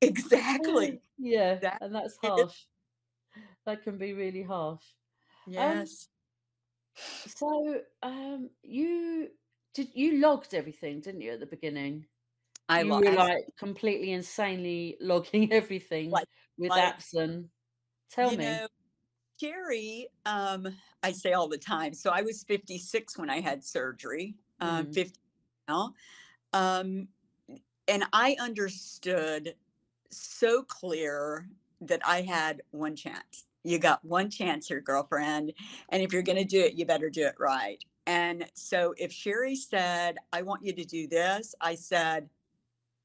Exactly. 0.03 1.01
Yeah, 1.19 1.63
and 1.81 1.95
that's 1.95 2.17
harsh. 2.19 2.67
That 3.65 3.83
can 3.83 3.97
be 3.97 4.13
really 4.13 4.43
harsh. 4.43 4.85
Um, 5.57 5.91
yes. 5.91 6.09
so, 7.27 7.83
um, 8.03 8.51
you 8.63 9.31
did 9.75 9.95
you 9.95 10.19
logged 10.19 10.55
everything, 10.55 11.01
didn't 11.01 11.21
you, 11.21 11.33
at 11.33 11.41
the 11.41 11.47
beginning? 11.47 12.07
I 12.71 12.83
You 12.83 12.95
were, 12.95 13.01
like, 13.01 13.47
completely 13.59 14.13
insanely 14.13 14.97
logging 15.01 15.53
everything 15.53 16.11
like 16.11 16.29
with 16.57 16.71
like 16.71 16.99
apps 16.99 17.15
and 17.15 17.49
tell 18.11 18.31
you 18.31 18.39
me. 18.39 18.45
know, 18.45 18.67
Sherry, 19.41 20.09
um, 20.25 20.69
I 21.03 21.11
say 21.11 21.33
all 21.33 21.49
the 21.49 21.59
time. 21.59 21.93
So 21.95 22.11
I 22.11 22.23
was 22.23 22.45
56 22.45 23.19
when 23.19 23.29
I 23.29 23.41
had 23.41 23.65
surgery. 23.65 24.37
Um, 24.61 24.87
Mm. 24.87 24.95
50 24.95 25.19
now. 25.69 25.95
Um, 26.53 27.09
and 27.89 28.05
I 28.13 28.37
understood 28.39 29.55
so 30.11 30.63
clear 30.63 31.49
that 31.81 32.03
I 32.05 32.23
had 32.23 32.63
one 32.71 32.95
chance. 32.95 33.47
You 33.65 33.79
got 33.79 34.05
one 34.05 34.31
chance 34.31 34.69
here, 34.69 34.81
girlfriend. 34.81 35.55
And 35.89 36.03
if 36.03 36.13
you're 36.13 36.23
going 36.23 36.39
to 36.39 36.45
do 36.45 36.61
it, 36.61 36.75
you 36.75 36.87
better 36.87 37.11
do 37.11 37.27
it 37.27 37.35
right. 37.39 37.83
And 38.07 38.47
so 38.55 38.95
if 38.97 39.13
Sherry 39.13 39.57
said, 39.57 40.19
I 40.33 40.43
want 40.43 40.65
you 40.65 40.73
to 40.73 40.85
do 40.85 41.09
this, 41.09 41.55
I 41.61 41.75
said, 41.75 42.29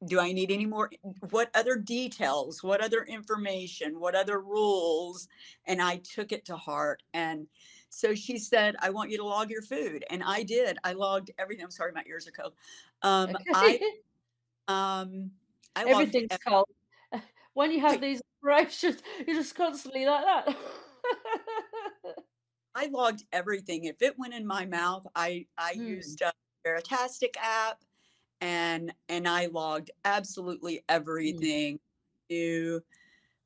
do 0.06 0.20
I 0.20 0.32
need 0.32 0.52
any 0.52 0.66
more? 0.66 0.92
What 1.30 1.50
other 1.56 1.78
details? 1.78 2.62
What 2.64 2.82
other 2.82 3.04
information? 3.04 4.00
What 4.00 4.14
other 4.16 4.42
rules? 4.42 5.28
And 5.66 5.82
I 5.82 5.98
took 5.98 6.32
it 6.32 6.46
to 6.46 6.58
heart. 6.58 7.02
And 7.14 7.48
so 7.90 8.14
she 8.14 8.38
said, 8.38 8.76
I 8.80 8.90
want 8.90 9.10
you 9.10 9.18
to 9.18 9.24
log 9.24 9.50
your 9.50 9.62
food. 9.62 10.04
And 10.10 10.22
I 10.24 10.44
did. 10.44 10.78
I 10.84 10.94
logged 10.94 11.32
everything. 11.38 11.64
I'm 11.64 11.72
sorry, 11.72 11.94
my 11.94 12.04
ears 12.08 12.28
are 12.28 12.32
cold. 12.32 12.54
Um, 13.02 13.36
I 13.54 13.80
um 14.68 15.32
I 15.76 15.86
Everything's 15.88 16.32
ev- 16.32 16.40
cold. 16.46 16.68
When 17.54 17.72
you 17.72 17.80
have 17.80 18.02
these 18.02 18.22
operations, 18.44 19.02
you're 19.26 19.38
just 19.38 19.56
constantly 19.56 20.06
like 20.06 20.26
that. 20.26 20.58
I 22.76 22.88
logged 22.88 23.24
everything. 23.32 23.86
If 23.86 24.02
it 24.02 24.20
went 24.20 24.34
in 24.34 24.46
my 24.46 24.66
mouth, 24.66 25.08
I 25.16 25.48
I 25.58 25.74
Mm. 25.74 25.88
used 25.88 26.22
a 26.22 26.34
Baritastic 26.68 27.38
app 27.38 27.82
and 28.42 28.94
and 29.10 29.28
I 29.28 29.48
logged 29.48 29.92
absolutely 30.06 30.78
Mm. 30.78 30.84
everything 30.90 31.80
to 32.30 32.82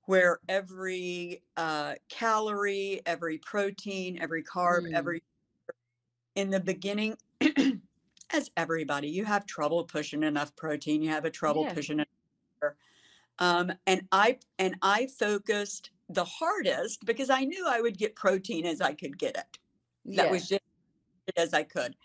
where 0.05 0.39
every 0.49 1.43
uh, 1.57 1.95
calorie, 2.09 3.01
every 3.05 3.37
protein, 3.39 4.19
every 4.21 4.43
carb, 4.43 4.83
Mm. 4.87 4.93
every 4.95 5.23
in 6.35 6.49
the 6.49 6.59
beginning, 6.59 7.17
as 8.33 8.51
everybody, 8.57 9.09
you 9.09 9.25
have 9.25 9.45
trouble 9.45 9.83
pushing 9.85 10.23
enough 10.23 10.55
protein. 10.55 11.01
You 11.01 11.09
have 11.09 11.25
a 11.25 11.31
trouble 11.31 11.63
Yeah. 11.65 11.73
pushing 11.73 11.99
enough. 11.99 12.75
Um, 13.39 13.71
and 13.87 14.07
I 14.11 14.39
and 14.57 14.75
I 14.81 15.07
focused 15.07 15.91
the 16.09 16.25
hardest 16.25 17.05
because 17.05 17.29
I 17.29 17.45
knew 17.45 17.65
I 17.67 17.81
would 17.81 17.97
get 17.97 18.15
protein 18.15 18.65
as 18.65 18.81
I 18.81 18.93
could 18.93 19.17
get 19.17 19.37
it. 19.37 19.59
That 20.05 20.25
Yeah. 20.25 20.31
was 20.31 20.47
just 20.47 20.61
as 21.37 21.53
I 21.53 21.63
could. 21.63 21.95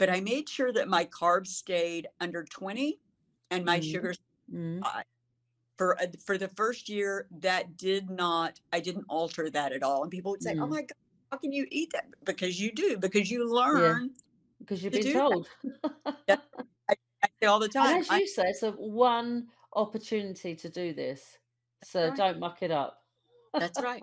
But 0.00 0.08
I 0.08 0.20
made 0.20 0.48
sure 0.48 0.72
that 0.72 0.88
my 0.88 1.04
carbs 1.04 1.48
stayed 1.48 2.08
under 2.20 2.42
20 2.42 2.98
and 3.50 3.66
my 3.66 3.80
Mhm. 3.80 3.82
sugars 3.82 4.18
Mhm. 4.50 4.82
high. 4.82 5.04
For 5.76 6.00
uh, 6.00 6.06
for 6.24 6.38
the 6.38 6.48
first 6.48 6.88
year, 6.88 7.28
that 7.40 7.76
did 7.76 8.08
not. 8.08 8.60
I 8.72 8.80
didn't 8.80 9.04
alter 9.10 9.50
that 9.50 9.72
at 9.72 9.82
all. 9.82 10.02
And 10.02 10.10
people 10.10 10.30
would 10.32 10.42
say, 10.42 10.56
"Oh 10.58 10.66
Mm. 10.66 10.70
my 10.70 10.80
God, 10.80 10.96
how 11.30 11.36
can 11.36 11.52
you 11.52 11.66
eat 11.70 11.92
that?" 11.92 12.06
Because 12.24 12.58
you 12.58 12.72
do. 12.72 12.96
Because 12.96 13.30
you 13.30 13.40
Yeah. 13.40 13.54
learn 13.54 14.14
Because 14.58 14.82
you've 14.82 14.94
to 14.94 15.02
been 15.02 15.12
told. 15.12 15.48
Yeah, 16.26 16.36
I, 16.88 16.94
I 17.22 17.28
say 17.42 17.46
all 17.46 17.58
the 17.58 17.66
And 17.66 17.74
time. 17.74 17.96
as 17.98 18.10
I 18.10 18.20
you 18.20 18.26
say, 18.26 18.44
it's 18.44 18.62
a 18.62 18.72
one 18.72 19.48
opportunity 19.74 20.56
to 20.56 20.68
do 20.70 20.94
this. 20.94 21.38
So 21.84 22.08
right. 22.08 22.16
don't 22.16 22.40
muck 22.40 22.62
it 22.62 22.70
up. 22.70 23.04
That's 23.58 23.80
right. 23.80 24.02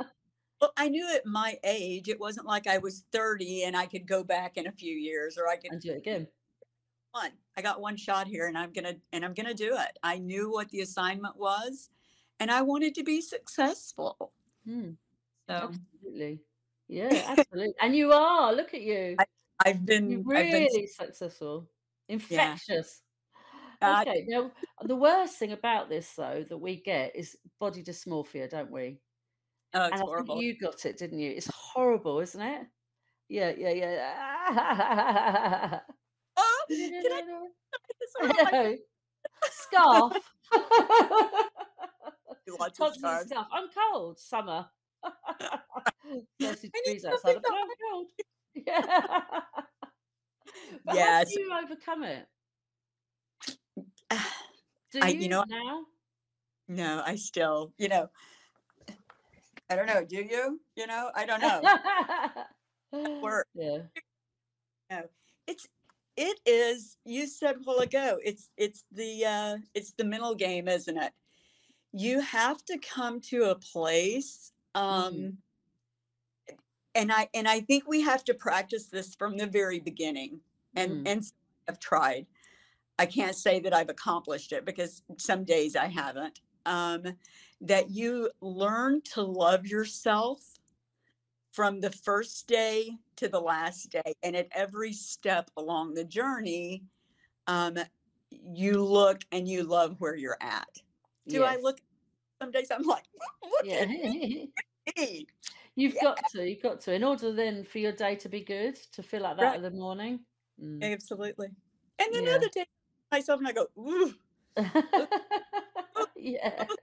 Well, 0.62 0.74
I 0.78 0.90
knew 0.90 1.08
at 1.14 1.26
my 1.26 1.60
age, 1.64 2.08
it 2.10 2.20
wasn't 2.20 2.48
like 2.48 2.68
I 2.68 2.78
was 2.80 3.04
30 3.12 3.64
and 3.64 3.76
I 3.78 3.86
could 3.86 4.08
go 4.08 4.24
back 4.24 4.58
in 4.58 4.68
a 4.68 4.72
few 4.72 4.96
years 4.96 5.38
or 5.38 5.48
I 5.48 5.58
could 5.58 5.80
do 5.80 5.92
it 5.92 5.98
again. 5.98 6.28
one. 7.12 7.32
I 7.56 7.62
got 7.62 7.82
one 7.82 7.98
shot 7.98 8.28
here 8.28 8.48
and 8.48 8.58
I'm 8.58 8.72
gonna 8.72 8.96
and 9.12 9.26
I'm 9.26 9.34
gonna 9.34 9.54
do 9.54 9.76
it. 9.78 9.98
I 10.04 10.18
knew 10.20 10.52
what 10.52 10.70
the 10.70 10.82
assignment 10.82 11.38
was 11.38 11.90
and 12.40 12.52
I 12.52 12.62
wanted 12.62 12.96
to 12.96 13.04
be 13.04 13.22
successful. 13.22 14.34
Mm, 14.68 14.98
So 15.50 15.56
absolutely. 15.56 16.46
Yeah, 16.88 17.24
absolutely. 17.28 17.76
And 17.82 17.96
you 17.96 18.12
are. 18.14 18.54
Look 18.54 18.74
at 18.74 18.82
you. 18.82 19.20
I, 19.20 19.26
I've 19.66 19.86
You're 20.06 20.22
been 20.22 20.30
I've 20.36 20.50
been 20.50 20.68
really 20.68 20.88
successful. 20.88 21.70
Infectious. 22.10 23.04
Uh, 23.82 24.06
Okay, 24.06 24.26
now 24.28 24.52
the 24.84 24.96
worst 24.96 25.38
thing 25.38 25.52
about 25.52 25.90
this 25.90 26.14
though 26.16 26.44
that 26.44 26.58
we 26.58 26.82
get 26.82 27.16
is 27.16 27.38
body 27.60 27.84
dysmorphia, 27.84 28.50
don't 28.50 28.72
we? 28.72 29.02
Oh, 29.82 29.86
And 29.86 29.94
it's 29.94 29.94
I 29.94 29.98
think 29.98 30.10
horrible. 30.10 30.42
you 30.42 30.58
got 30.58 30.86
it, 30.86 30.98
didn't 30.98 31.20
you? 31.20 31.32
It's 31.32 31.50
horrible, 31.54 32.20
isn't 32.20 32.42
it? 32.42 32.68
Yeah, 33.30 33.52
yeah, 33.58 33.72
yeah. 33.72 35.80
Oh, 36.40 36.66
can 36.70 37.04
I 37.12 37.22
put 37.74 37.96
this 38.00 38.14
around 38.22 38.52
No. 38.52 38.78
Scarf. 39.52 40.14
lots 42.60 42.80
of 42.80 42.96
scarves? 42.96 43.30
scarf. 43.30 43.48
I'm 43.52 43.68
cold. 43.92 44.20
Summer. 44.20 44.66
30 46.40 46.42
I 46.42 46.52
need 46.52 46.72
degrees 46.84 47.06
outside, 47.06 47.38
but 47.44 47.54
I'm 47.54 47.68
cold. 47.92 48.08
Yeah. 48.54 49.42
But 50.86 50.98
how 50.98 51.24
do 51.24 51.40
you 51.40 51.52
overcome 51.54 52.04
it? 52.04 52.26
Do 54.92 55.00
I 55.02 55.10
you 55.10 55.20
you 55.20 55.30
know 55.30 55.44
now? 55.48 55.86
no, 56.68 57.04
I 57.06 57.16
still, 57.16 57.74
you 57.78 57.90
know, 57.90 58.10
I 59.70 59.76
don't 59.76 59.88
know. 59.88 60.04
Do 60.06 60.18
you? 60.18 60.60
You 60.76 60.88
know, 60.88 61.12
I 61.16 61.26
don't 61.26 61.42
know. 61.42 61.62
Work. 63.22 63.48
Yeah. 63.56 63.80
No. 64.90 65.04
It's 65.48 65.68
it 66.16 66.40
is 66.46 66.98
you 67.06 67.28
said 67.28 67.56
a 67.58 67.60
while 67.60 67.80
ago, 67.80 68.18
it's 68.24 68.50
it's 68.58 68.86
the 68.92 69.26
uh 69.26 69.58
it's 69.74 69.92
the 69.92 70.06
mental 70.06 70.34
game, 70.36 70.68
isn't 70.70 70.98
it? 70.98 71.12
You 71.92 72.22
have 72.22 72.64
to 72.66 72.78
come 72.78 73.20
to 73.22 73.46
a 73.52 73.56
place 73.56 74.52
Mm. 74.76 74.80
um 74.82 75.38
and 76.96 77.12
I 77.12 77.28
and 77.34 77.48
I 77.48 77.62
think 77.62 77.88
we 77.88 78.02
have 78.02 78.24
to 78.26 78.34
practice 78.34 78.86
this 78.88 79.16
from 79.16 79.38
the 79.38 79.48
very 79.48 79.80
beginning. 79.80 80.40
And 80.76 81.06
Mm. 81.06 81.10
and 81.12 81.24
I've 81.68 81.80
tried. 81.80 82.26
I 83.00 83.06
can't 83.06 83.36
say 83.36 83.60
that 83.60 83.74
I've 83.74 83.90
accomplished 83.90 84.52
it 84.54 84.66
because 84.66 85.04
some 85.18 85.44
days 85.44 85.76
I 85.76 85.88
haven't. 85.88 86.40
Um, 86.68 87.18
that 87.62 87.90
you 87.90 88.30
learn 88.42 89.02
to 89.14 89.24
love 89.24 89.66
yourself 89.66 90.42
from 91.52 91.80
the 91.80 91.90
first 91.90 92.48
day 92.48 92.92
to 93.16 93.28
the 93.28 93.40
last 93.40 93.90
day, 93.90 94.14
and 94.22 94.36
at 94.36 94.48
every 94.52 94.94
step 94.94 95.50
along 95.58 95.96
the 95.96 96.04
journey, 96.04 96.84
um, 97.48 97.78
you 98.30 98.84
look 98.84 99.22
and 99.32 99.48
you 99.48 99.64
love 99.64 99.96
where 100.00 100.16
you're 100.16 100.38
at. 100.42 100.68
Do 101.28 101.44
I 101.44 101.56
look? 101.56 101.80
Some 102.42 102.52
days 102.52 102.70
I'm 102.70 102.84
like, 102.84 103.06
look 103.44 103.66
Yeah. 103.66 103.84
at 103.84 103.90
me. 103.90 104.52
You've 105.76 105.96
Yeah, 105.96 106.04
got 106.04 106.28
to. 106.28 106.48
You've 106.48 106.62
got 106.62 106.82
to. 106.82 106.94
In 106.94 107.04
order 107.04 107.32
then 107.34 107.64
for 107.64 107.80
your 107.80 107.92
day 107.92 108.16
to 108.18 108.30
be 108.30 108.42
good, 108.42 108.76
to 108.94 109.02
feel 109.02 109.22
like 109.22 109.38
that 109.38 109.44
right. 109.44 109.58
in 109.58 109.64
the 109.64 109.72
morning. 109.72 110.20
Mm. 110.62 110.94
Absolutely. 110.94 111.48
And 111.48 112.14
then 112.14 112.24
Yeah. 112.24 112.36
other 112.36 112.50
days, 112.54 112.66
myself 113.12 113.40
and 113.40 113.48
I 113.48 113.52
go, 113.54 113.68
ooh, 113.80 114.14
yeah. 116.18 116.66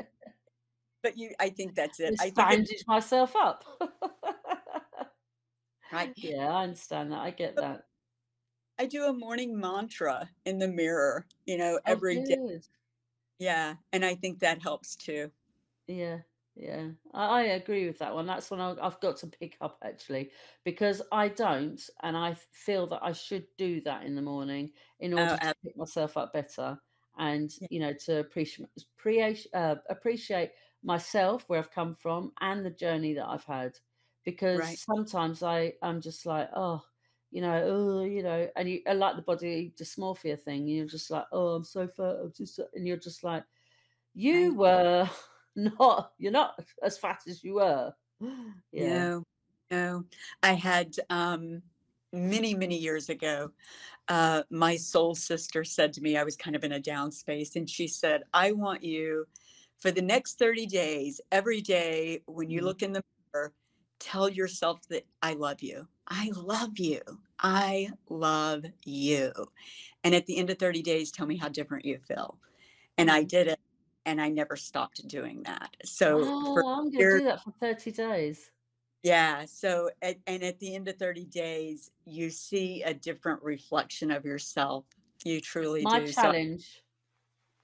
But 1.02 1.18
you, 1.18 1.34
I 1.38 1.50
think 1.50 1.74
that's 1.74 2.00
it. 2.00 2.12
Just 2.12 2.22
I 2.22 2.30
think 2.30 2.50
it, 2.50 2.66
bandage 2.66 2.84
myself 2.86 3.36
up. 3.36 3.64
right. 5.92 6.12
yeah, 6.16 6.48
I 6.48 6.62
understand 6.64 7.12
that. 7.12 7.18
I 7.18 7.30
get 7.30 7.56
that. 7.56 7.84
I 8.78 8.86
do 8.86 9.04
a 9.04 9.12
morning 9.12 9.58
mantra 9.58 10.30
in 10.44 10.58
the 10.58 10.68
mirror, 10.68 11.26
you 11.46 11.58
know, 11.58 11.78
Oh, 11.86 11.92
every 11.92 12.20
day. 12.22 12.60
Yeah. 13.38 13.76
And 13.92 14.04
I 14.04 14.14
think 14.14 14.40
that 14.40 14.62
helps 14.62 14.96
too. 14.96 15.30
Yeah, 15.86 16.18
yeah. 16.56 16.88
I, 17.12 17.26
I 17.26 17.42
agree 17.42 17.86
with 17.86 17.98
that 17.98 18.14
one. 18.14 18.26
That's 18.26 18.50
one 18.50 18.60
I, 18.60 18.74
I've 18.80 19.00
got 19.00 19.16
to 19.18 19.26
pick 19.26 19.56
up 19.60 19.78
actually, 19.84 20.30
because 20.64 21.02
I 21.12 21.28
don't, 21.28 21.80
and 22.02 22.16
I 22.16 22.34
feel 22.52 22.86
that 22.88 23.02
I 23.02 23.12
should 23.12 23.46
do 23.58 23.80
that 23.82 24.04
in 24.04 24.14
the 24.14 24.22
morning 24.22 24.72
in 25.00 25.14
Oh, 25.16 25.18
order 25.22 25.36
to 25.36 25.54
pick 25.64 25.76
myself 25.76 26.16
up 26.16 26.32
better, 26.32 26.78
and 27.18 27.50
yeah, 27.61 27.68
you 27.70 27.81
know 27.81 27.92
to 28.07 28.20
appreciate 28.20 28.68
appreciate 28.98 29.46
uh, 29.55 29.77
appreciate 29.88 30.50
myself 30.83 31.44
where 31.46 31.59
I've 31.59 31.70
come 31.70 31.94
from 31.94 32.33
and 32.40 32.64
the 32.64 32.70
journey 32.70 33.14
that 33.14 33.27
I've 33.27 33.44
had, 33.44 33.79
because 34.24 34.61
right. 34.61 34.79
sometimes 34.79 35.42
I 35.42 35.74
I'm 35.83 36.00
just 36.00 36.27
like 36.27 36.50
oh. 36.55 36.83
You 37.31 37.40
know, 37.40 37.64
oh, 37.64 38.05
you 38.05 38.22
know, 38.22 38.48
and 38.55 38.68
you 38.68 38.81
like 38.87 39.16
the 39.16 39.22
body 39.22 39.74
dysmorphia 39.77 40.38
thing. 40.38 40.68
You're 40.68 40.87
just 40.87 41.11
like, 41.11 41.24
oh, 41.33 41.48
I'm 41.57 41.64
so 41.64 41.88
fat. 41.88 42.18
I'm 42.22 42.33
just, 42.33 42.61
and 42.74 42.87
you're 42.87 42.96
just 42.96 43.24
like, 43.24 43.42
you 44.14 44.55
were 44.55 45.11
not 45.57 46.12
you're 46.18 46.33
not 46.33 46.59
as 46.83 46.98
fat 46.98 47.22
as 47.29 47.42
you 47.42 47.55
were. 47.55 47.92
Yeah. 48.72 48.88
No, 48.88 49.24
no. 49.70 50.05
I 50.42 50.55
had 50.55 50.94
um, 51.11 51.62
many, 52.14 52.55
many 52.55 52.79
years 52.79 53.09
ago, 53.11 53.53
uh, 54.09 54.44
my 54.50 54.77
soul 54.77 55.14
sister 55.14 55.64
said 55.64 55.92
to 55.94 56.03
me, 56.03 56.16
I 56.16 56.24
was 56.24 56.37
kind 56.37 56.57
of 56.57 56.64
in 56.64 56.72
a 56.72 56.81
down 56.81 57.12
space, 57.12 57.57
and 57.57 57.68
she 57.68 57.88
said, 57.88 58.24
I 58.35 58.53
want 58.53 58.83
you 58.85 59.27
for 59.79 59.90
the 59.90 60.03
next 60.03 60.38
30 60.38 60.66
days, 60.66 61.20
every 61.33 61.61
day 61.61 62.22
when 62.27 62.50
you 62.50 62.62
Mm. 62.62 62.64
look 62.64 62.83
in 62.83 62.92
the 62.92 63.03
mirror, 63.35 63.55
tell 64.00 64.29
yourself 64.29 64.81
that 64.88 65.07
I 65.22 65.35
love 65.35 65.62
you. 65.62 65.88
I 66.09 66.33
love 66.37 66.79
you. 66.79 67.00
I 67.40 67.90
love 68.11 68.64
you. 68.85 69.33
And 70.05 70.14
at 70.14 70.27
the 70.27 70.38
end 70.38 70.50
of 70.50 70.59
30 70.59 70.83
days, 70.83 71.11
tell 71.12 71.27
me 71.27 71.37
how 71.37 71.48
different 71.48 71.85
you 71.85 71.98
feel. 71.98 72.38
And 72.98 73.11
I 73.11 73.22
Mm. 73.22 73.24
did 73.24 73.48
it, 73.48 73.61
and 74.07 74.20
I 74.22 74.29
never 74.31 74.57
stopped 74.57 75.07
doing 75.09 75.44
that. 75.44 75.77
So 75.85 76.35
for 76.53 76.64
Oh, 76.64 76.79
I'm 76.79 76.90
gonna 76.90 77.05
do 77.05 77.24
that 77.24 77.42
for 77.42 77.50
30 77.53 77.90
days. 77.92 78.50
Yeah. 79.04 79.44
So, 79.46 79.90
at, 80.02 80.16
and 80.26 80.42
at 80.42 80.58
the 80.58 80.74
end 80.74 80.88
of 80.88 80.96
30 80.96 81.26
days, 81.26 81.90
you 82.06 82.30
see 82.30 82.82
a 82.82 82.92
different 82.94 83.42
reflection 83.42 84.10
of 84.10 84.24
yourself. 84.24 84.86
You 85.24 85.40
truly 85.40 85.82
My 85.82 86.00
do. 86.00 86.06
So, 86.08 86.22
challenge 86.22 86.82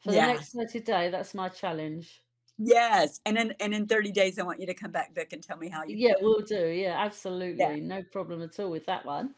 for 0.05 0.13
the 0.13 0.21
next 0.21 0.53
30 0.53 0.81
day, 0.81 1.11
that's 1.11 1.35
my 1.35 1.49
challenge. 1.49 2.23
Yes. 2.59 3.21
And 3.27 3.39
in, 3.39 3.55
and 3.61 3.75
in 3.75 3.87
30 3.87 4.13
days, 4.13 4.39
I 4.39 4.43
want 4.43 4.61
you 4.61 4.67
to 4.67 4.75
come 4.75 4.91
back, 4.93 5.15
Vic, 5.15 5.33
and 5.33 5.43
tell 5.43 5.57
me 5.57 5.69
how 5.69 5.83
you 5.85 5.97
Yeah, 5.97 6.15
feel. 6.19 6.29
we'll 6.31 6.41
do. 6.43 6.67
Yeah, 6.69 6.89
Yeah. 6.89 7.05
absolutely. 7.05 7.81
No 7.81 8.03
problem 8.13 8.43
at 8.43 8.59
all 8.61 8.71
with 8.71 8.87
that 8.87 9.05
one. 9.05 9.35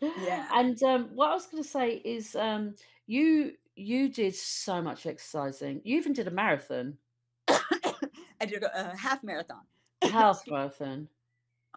Yeah. 0.00 0.48
And 0.52 0.80
um, 0.82 1.10
what 1.14 1.30
I 1.30 1.34
was 1.34 1.46
going 1.46 1.62
to 1.62 1.68
say 1.68 1.90
is, 2.04 2.34
um, 2.36 2.74
you 3.06 3.52
you 3.76 4.08
did 4.08 4.34
so 4.34 4.80
much 4.80 5.06
exercising. 5.06 5.80
You 5.84 5.98
even 5.98 6.12
did 6.12 6.26
a 6.26 6.30
marathon, 6.30 6.98
I 7.48 8.46
did 8.46 8.62
a, 8.62 8.92
a 8.92 8.96
half 8.96 9.22
marathon. 9.22 9.62
half 10.02 10.42
marathon. 10.48 11.08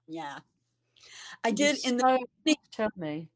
Yeah. 0.09 0.39
I 1.43 1.51
did 1.51 1.77
in 1.85 1.97
the 1.97 2.01
so 2.01 2.25
beginning. 2.43 2.59
tell 2.71 2.89
me. 2.97 3.29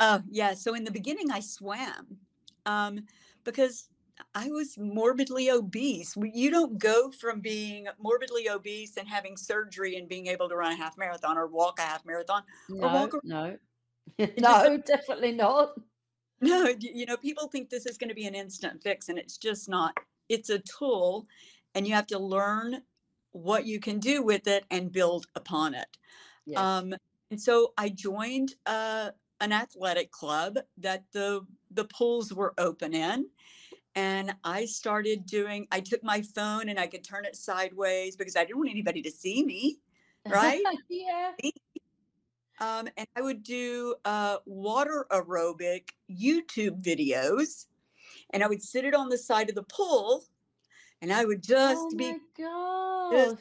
Oh, 0.00 0.22
yeah. 0.28 0.54
So 0.54 0.74
in 0.74 0.84
the 0.84 0.90
beginning, 0.90 1.30
I 1.30 1.40
swam 1.40 2.18
um, 2.66 3.00
because 3.44 3.88
I 4.34 4.48
was 4.48 4.76
morbidly 4.78 5.50
obese. 5.50 6.16
You 6.16 6.50
don't 6.50 6.78
go 6.78 7.10
from 7.10 7.40
being 7.40 7.86
morbidly 8.00 8.48
obese 8.48 8.96
and 8.96 9.08
having 9.08 9.36
surgery 9.36 9.96
and 9.96 10.08
being 10.08 10.26
able 10.26 10.48
to 10.48 10.56
run 10.56 10.72
a 10.72 10.76
half 10.76 10.98
marathon 10.98 11.38
or 11.38 11.46
walk 11.46 11.78
a 11.78 11.82
half 11.82 12.04
marathon 12.04 12.42
or 12.70 12.88
walk 12.88 13.12
No, 13.22 13.56
a 14.18 14.26
no, 14.26 14.28
no, 14.38 14.78
definitely 14.78 15.32
not. 15.32 15.74
no. 16.40 16.74
You 16.80 17.06
know, 17.06 17.16
people 17.16 17.48
think 17.48 17.70
this 17.70 17.86
is 17.86 17.98
going 17.98 18.08
to 18.08 18.14
be 18.14 18.26
an 18.26 18.34
instant 18.34 18.82
fix, 18.82 19.08
and 19.08 19.18
it's 19.18 19.36
just 19.36 19.68
not. 19.68 19.96
It's 20.28 20.50
a 20.50 20.58
tool, 20.78 21.26
and 21.74 21.86
you 21.86 21.94
have 21.94 22.06
to 22.08 22.18
learn 22.18 22.82
what 23.34 23.66
you 23.66 23.80
can 23.80 23.98
do 23.98 24.22
with 24.22 24.46
it 24.46 24.64
and 24.70 24.92
build 24.92 25.26
upon 25.34 25.74
it. 25.74 25.98
Yes. 26.46 26.58
Um, 26.58 26.94
and 27.30 27.40
so 27.40 27.72
I 27.76 27.88
joined 27.88 28.54
uh, 28.64 29.10
an 29.40 29.52
athletic 29.52 30.10
club 30.10 30.56
that 30.78 31.04
the 31.12 31.44
the 31.72 31.84
pools 31.86 32.32
were 32.32 32.54
open 32.58 32.94
in, 32.94 33.26
and 33.96 34.34
I 34.44 34.66
started 34.66 35.26
doing. 35.26 35.66
I 35.72 35.80
took 35.80 36.04
my 36.04 36.22
phone 36.22 36.68
and 36.68 36.78
I 36.78 36.86
could 36.86 37.02
turn 37.02 37.24
it 37.24 37.34
sideways 37.34 38.14
because 38.16 38.36
I 38.36 38.44
didn't 38.44 38.58
want 38.58 38.70
anybody 38.70 39.02
to 39.02 39.10
see 39.10 39.44
me, 39.44 39.78
right? 40.28 40.62
yeah. 40.88 41.32
Um, 42.60 42.88
and 42.96 43.08
I 43.16 43.20
would 43.20 43.42
do 43.42 43.96
uh, 44.04 44.36
water 44.46 45.06
aerobic 45.10 45.88
YouTube 46.08 46.82
videos, 46.82 47.66
and 48.30 48.44
I 48.44 48.46
would 48.46 48.62
sit 48.62 48.84
it 48.84 48.94
on 48.94 49.08
the 49.08 49.18
side 49.18 49.48
of 49.48 49.56
the 49.56 49.64
pool, 49.64 50.24
and 51.04 51.12
I 51.12 51.26
would 51.26 51.42
just 51.42 51.76
Oh 51.78 51.96
be 51.96 52.12
my 52.12 52.18
just. 53.12 53.36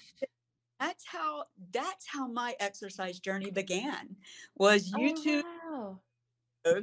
That's 0.80 1.06
how. 1.06 1.45
That's 1.71 2.06
how 2.06 2.28
my 2.28 2.56
exercise 2.60 3.19
journey 3.19 3.52
began. 3.52 4.17
Was 4.58 4.91
YouTube 4.91 5.43
Oh 5.65 5.99
YouTube 6.65 6.65
wow. 6.65 6.80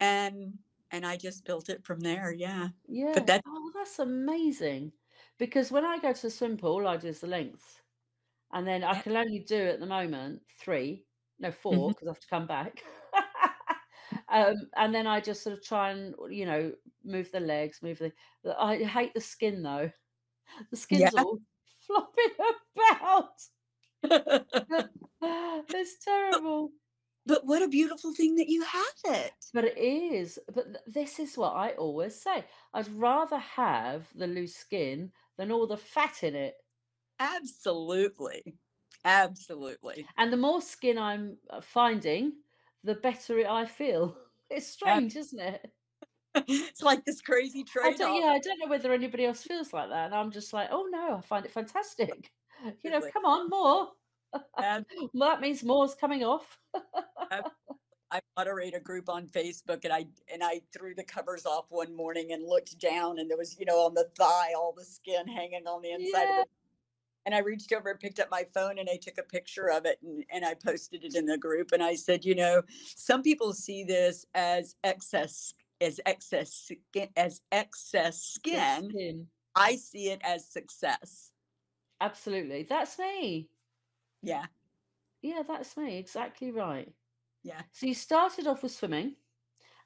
and 0.00 0.58
and 0.90 1.06
I 1.06 1.16
just 1.16 1.46
built 1.46 1.70
it 1.70 1.82
from 1.84 2.00
there. 2.00 2.32
Yeah, 2.32 2.68
Yeah. 2.86 3.12
but 3.14 3.22
Yeah. 3.22 3.26
that 3.26 3.42
Oh, 3.46 3.72
that's 3.74 3.98
amazing. 3.98 4.92
Because 5.38 5.72
when 5.72 5.86
I 5.86 5.98
go 5.98 6.12
to 6.12 6.22
the 6.22 6.30
swim 6.30 6.58
pool, 6.58 6.86
I 6.86 6.98
do 6.98 7.12
the 7.12 7.26
length. 7.26 7.80
And 8.52 8.66
then 8.66 8.84
I 8.84 9.00
can 9.00 9.16
only 9.16 9.38
do 9.38 9.56
at 9.56 9.80
the 9.80 9.86
moment 9.86 10.42
three, 10.60 11.04
no, 11.38 11.50
four, 11.50 11.72
mm-hmm. 11.72 11.88
because 11.88 12.08
I 12.08 12.10
have 12.10 12.20
to 12.20 12.28
come 12.28 12.46
back. 12.46 12.82
Um, 14.30 14.70
and 14.76 14.94
then 14.94 15.06
I 15.06 15.20
just 15.20 15.42
sort 15.42 15.56
of 15.58 15.64
try 15.64 15.90
and, 15.90 16.14
you 16.30 16.44
know, 16.46 16.74
move 17.04 17.30
the 17.32 17.40
legs, 17.40 17.82
move 17.82 17.98
the 17.98 18.12
I 18.58 18.82
hate 18.84 19.14
the 19.14 19.20
skin 19.20 19.62
though. 19.62 19.90
The 20.70 20.76
Yeah. 20.90 21.10
skin's 21.10 21.14
all 21.14 21.38
flopping 21.80 22.30
about. 22.76 23.32
It's 25.72 25.98
terrible. 26.04 26.72
but 27.26 27.46
what 27.46 27.62
a 27.62 27.68
beautiful 27.68 28.12
thing 28.14 28.34
that 28.36 28.48
you 28.48 28.62
have 28.62 28.94
it. 29.04 29.52
But 29.52 29.64
it 29.66 29.76
is. 29.76 30.38
But 30.46 30.72
th 30.72 30.76
this 30.86 31.18
is 31.18 31.36
what 31.36 31.52
I 31.54 31.74
always 31.74 32.14
say. 32.18 32.46
I'd 32.72 32.88
rather 32.88 33.36
have 33.36 34.10
the 34.14 34.26
loose 34.26 34.56
skin 34.56 35.12
than 35.36 35.52
all 35.52 35.66
the 35.66 35.76
fat 35.76 36.22
in 36.22 36.34
it. 36.34 36.56
Absolutely. 37.20 38.58
Absolutely. 39.04 40.10
And 40.16 40.32
the 40.32 40.36
more 40.36 40.60
skin 40.60 40.98
I'm, 40.98 41.38
uh, 41.50 41.60
finding, 41.60 42.42
the 42.84 42.94
better 42.94 43.38
it 43.38 43.46
I 43.46 43.66
feel. 43.66 44.16
It's 44.50 44.66
Ab 44.86 45.04
strange, 45.04 45.14
isn't 45.16 45.40
it? 45.40 45.72
It's 46.48 46.82
like 46.82 47.04
this 47.04 47.20
crazy 47.20 47.66
I 47.82 47.92
don't 47.92 48.22
yeah, 48.22 48.30
I 48.30 48.38
don't 48.38 48.58
know 48.58 48.68
whether 48.68 48.92
anybody 48.94 49.26
else 49.26 49.42
feels 49.42 49.72
like 49.74 49.90
that, 49.90 50.06
and 50.06 50.14
I'm 50.14 50.30
just 50.30 50.52
like, 50.54 50.68
"Oh, 50.70 50.86
no, 50.90 51.18
I 51.18 51.20
find 51.20 51.44
it 51.44 51.50
fantastic." 51.52 52.30
You 52.82 52.90
know. 52.90 53.00
"Come 53.12 53.24
on, 53.24 53.48
more." 53.50 53.92
Um 54.34 54.42
Ab 54.58 54.84
Well, 55.12 55.30
that 55.30 55.40
means 55.40 55.62
more's 55.62 55.94
coming 55.94 56.24
off. 56.24 56.58
I 58.10 58.20
moderate 58.38 58.74
a 58.74 58.80
group 58.80 59.08
on 59.10 59.28
Facebook, 59.28 59.84
and 59.84 59.92
I 59.92 60.06
and 60.32 60.42
I 60.42 60.62
threw 60.72 60.94
the 60.94 61.04
covers 61.04 61.44
off 61.46 61.66
one 61.70 61.94
morning 61.94 62.32
and 62.32 62.42
looked 62.42 62.78
down, 62.78 63.18
and 63.18 63.28
there 63.30 63.36
was, 63.36 63.58
you 63.58 63.66
know, 63.66 63.80
on 63.86 63.94
the 63.94 64.08
thigh, 64.16 64.54
all 64.56 64.72
the 64.72 64.84
skin 64.84 65.28
hanging 65.28 65.66
on 65.66 65.82
the 65.82 65.90
inside 65.92 66.22
of 66.24 66.28
Yeah. 66.36 66.44
And 67.28 67.34
I 67.34 67.40
reached 67.40 67.74
over 67.74 67.90
and 67.90 68.00
picked 68.00 68.20
up 68.20 68.30
my 68.30 68.44
phone, 68.54 68.78
and 68.78 68.88
I 68.88 68.96
took 68.96 69.18
a 69.18 69.22
picture 69.22 69.68
of 69.70 69.84
it, 69.84 70.00
and 70.02 70.24
and 70.30 70.46
I 70.46 70.54
posted 70.54 71.04
it 71.04 71.14
in 71.14 71.26
the 71.26 71.36
group, 71.38 71.72
and 71.72 71.82
I 71.82 71.94
said, 71.94 72.24
"You 72.24 72.34
know, 72.34 72.62
some 72.96 73.22
people 73.22 73.52
see 73.52 73.84
this 73.84 74.24
as 74.34 74.76
excess 74.82 75.52
as 75.80 76.00
excess 76.06 76.54
skin 76.54 77.10
as 77.16 77.42
excess 77.52 78.22
skin. 78.22 78.96
skin. 78.96 79.30
I 79.54 79.76
see 79.76 80.10
it 80.10 80.20
as 80.24 80.48
success." 80.48 81.32
Absolutely. 82.00 82.64
That's 82.64 82.98
me. 82.98 83.50
Yeah. 84.22 84.46
Yeah, 85.22 85.42
that's 85.44 85.76
me. 85.76 85.96
Exactly 85.96 86.50
right. 86.50 86.92
Yeah. 87.42 87.62
So 87.72 87.86
you 87.86 87.94
started 87.94 88.46
off 88.48 88.62
with 88.62 88.72
swimming, 88.72 89.16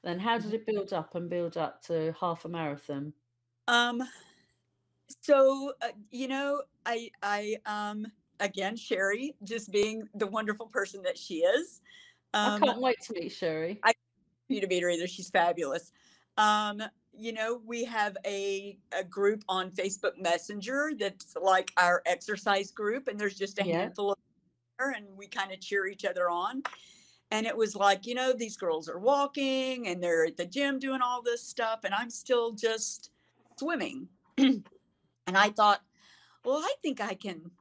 then 0.03 0.19
how 0.21 0.39
did 0.39 0.53
Mhm. 0.53 0.55
it 0.55 0.65
build 0.67 0.93
up 0.93 1.15
and 1.15 1.29
build 1.29 1.57
up 1.57 1.81
to 1.83 2.13
half 2.13 2.45
a 2.45 2.49
marathon? 2.49 3.15
Um, 3.67 4.03
so, 5.21 5.73
uh, 5.81 5.89
you 6.11 6.27
know, 6.27 6.63
I 6.85 7.11
I, 7.21 7.57
um 7.65 8.07
again, 8.39 8.75
Sherry, 8.75 9.35
just 9.43 9.71
being 9.71 10.07
the 10.15 10.27
wonderful 10.27 10.67
person 10.67 11.01
that 11.03 11.17
she 11.17 11.39
is, 11.39 11.81
Um, 12.33 12.63
I 12.63 12.65
can't 12.65 12.81
wait 12.81 13.01
to 13.01 13.13
meet 13.13 13.31
Sherry. 13.31 13.79
I 13.83 13.93
you 14.49 14.61
to 14.61 14.67
meet 14.67 14.83
her 14.83 14.89
either, 14.89 15.07
she's 15.07 15.29
fabulous. 15.29 15.91
Um, 16.37 16.81
you 17.13 17.33
know, 17.33 17.61
we 17.65 17.85
have 17.85 18.17
a 18.25 18.79
a 18.93 19.03
group 19.03 19.43
on 19.49 19.71
Facebook 19.71 20.17
Messenger 20.17 20.93
that's 20.99 21.35
like 21.41 21.71
our 21.77 22.01
exercise 22.05 22.71
group, 22.71 23.07
and 23.07 23.19
there's 23.19 23.37
just 23.37 23.59
a 23.59 23.63
Yeah. 23.63 23.79
handful 23.79 24.11
of 24.13 24.19
her, 24.79 24.91
and 24.93 25.07
we 25.17 25.27
kinda 25.27 25.57
cheer 25.57 25.87
each 25.87 26.05
other 26.05 26.29
on. 26.29 26.63
And 27.31 27.47
it 27.47 27.57
was 27.57 27.75
like, 27.75 28.05
you 28.05 28.15
know, 28.15 28.33
these 28.33 28.57
girls 28.57 28.89
are 28.89 28.99
walking, 28.99 29.87
and 29.87 30.03
they're 30.03 30.25
at 30.25 30.37
the 30.37 30.45
gym 30.45 30.79
doing 30.79 31.01
all 31.01 31.21
this 31.23 31.43
stuff, 31.43 31.81
and 31.83 31.93
I'm 31.93 32.09
still 32.11 32.53
just 32.53 33.11
swimming. 33.59 34.09
And 35.27 35.37
I 35.37 35.49
thought, 35.49 35.81
"Well, 36.43 36.59
I 36.59 36.75
think 36.81 37.01
I 37.01 37.15
can 37.15 37.51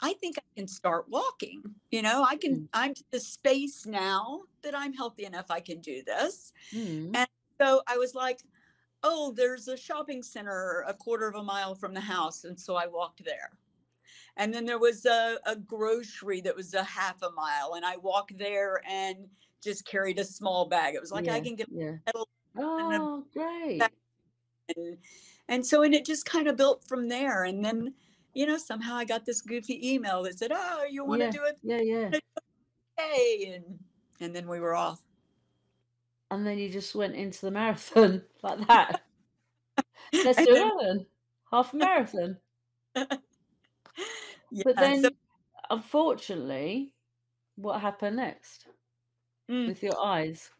I 0.00 0.14
think 0.14 0.38
I 0.38 0.42
can 0.56 0.68
start 0.68 1.08
walking." 1.08 1.76
You 1.90 2.02
know, 2.02 2.24
I 2.24 2.36
can 2.36 2.62
Mm. 2.62 2.68
I'm 2.72 2.94
to 2.94 3.04
the 3.10 3.20
space 3.20 3.86
now 3.86 4.44
that 4.62 4.74
I'm 4.76 4.94
healthy 4.94 5.24
enough 5.24 5.50
I 5.50 5.60
can 5.60 5.80
do 5.80 6.02
this. 6.04 6.52
Mm. 6.72 7.14
And 7.14 7.28
so 7.60 7.82
I 7.88 7.98
was 7.98 8.14
like, 8.14 8.42
"Oh, 9.04 9.32
there's 9.32 9.68
a 9.68 9.76
shopping 9.78 10.22
center 10.24 10.84
a 10.88 10.94
quarter 10.94 11.28
of 11.28 11.36
a 11.36 11.44
mile 11.44 11.74
from 11.76 11.94
the 11.94 12.00
house," 12.02 12.44
and 12.44 12.60
so 12.60 12.76
I 12.76 12.86
walked 12.88 13.24
there. 13.24 13.58
And 14.36 14.54
then 14.54 14.66
there 14.66 14.78
was 14.78 15.06
a 15.06 15.40
a 15.46 15.56
grocery 15.56 16.40
that 16.42 16.56
was 16.56 16.74
a 16.74 16.84
half 16.84 17.22
a 17.22 17.30
mile, 17.32 17.74
and 17.74 17.84
I 17.86 17.96
walked 17.98 18.38
there 18.38 18.82
and 18.88 19.30
just 19.62 19.86
carried 19.86 20.18
a 20.20 20.24
small 20.24 20.66
bag. 20.68 20.94
It 20.96 21.00
was 21.02 21.12
like, 21.12 21.28
I 21.28 21.40
can 21.40 21.56
get 21.56 21.68
yeah. 21.68 21.98
pedal 22.06 22.28
a 22.58 22.62
Oh, 22.62 23.26
back 23.78 23.92
great. 23.92 23.98
and 24.76 24.98
and 25.50 25.66
so 25.66 25.82
and 25.84 25.94
it 25.94 26.06
just 26.06 26.26
kinda 26.26 26.54
built 26.54 26.84
from 26.84 27.08
there, 27.10 27.44
and 27.44 27.64
then, 27.64 27.94
you 28.34 28.46
know, 28.46 28.58
somehow 28.58 28.96
I 28.96 29.06
got 29.06 29.26
this 29.26 29.42
goofy 29.42 29.80
email 29.94 30.24
that 30.24 30.38
said, 30.40 30.52
"Oh, 30.54 30.84
you 30.84 31.04
wanna 31.06 31.28
Yeah, 31.28 31.30
do 31.30 31.44
it 31.44 31.60
yeah, 31.62 31.80
yeah. 31.82 32.12
today?" 32.98 33.54
And 33.56 33.80
and 34.20 34.36
then 34.36 34.48
we 34.48 34.60
were 34.60 34.74
off. 34.76 35.02
And 36.30 36.44
then 36.46 36.58
you 36.58 36.68
just 36.70 36.94
went 36.94 37.14
into 37.14 37.40
the 37.42 37.50
marathon 37.52 38.26
like 38.42 38.66
that. 38.68 39.04
Let's 40.22 40.42
do 40.42 40.54
it 40.56 40.74
then. 40.80 41.06
Half 41.50 41.72
a 41.74 41.76
marathon. 41.76 42.40
But 44.62 44.78
Yeah, 44.78 44.92
so 44.94 45.08
then, 45.08 45.16
unfortunately, 45.70 46.94
what 47.56 47.80
happened 47.82 48.16
next 48.16 48.68
Mm. 49.48 49.68
with 49.68 49.82
your 49.82 49.98
eyes? 50.04 50.52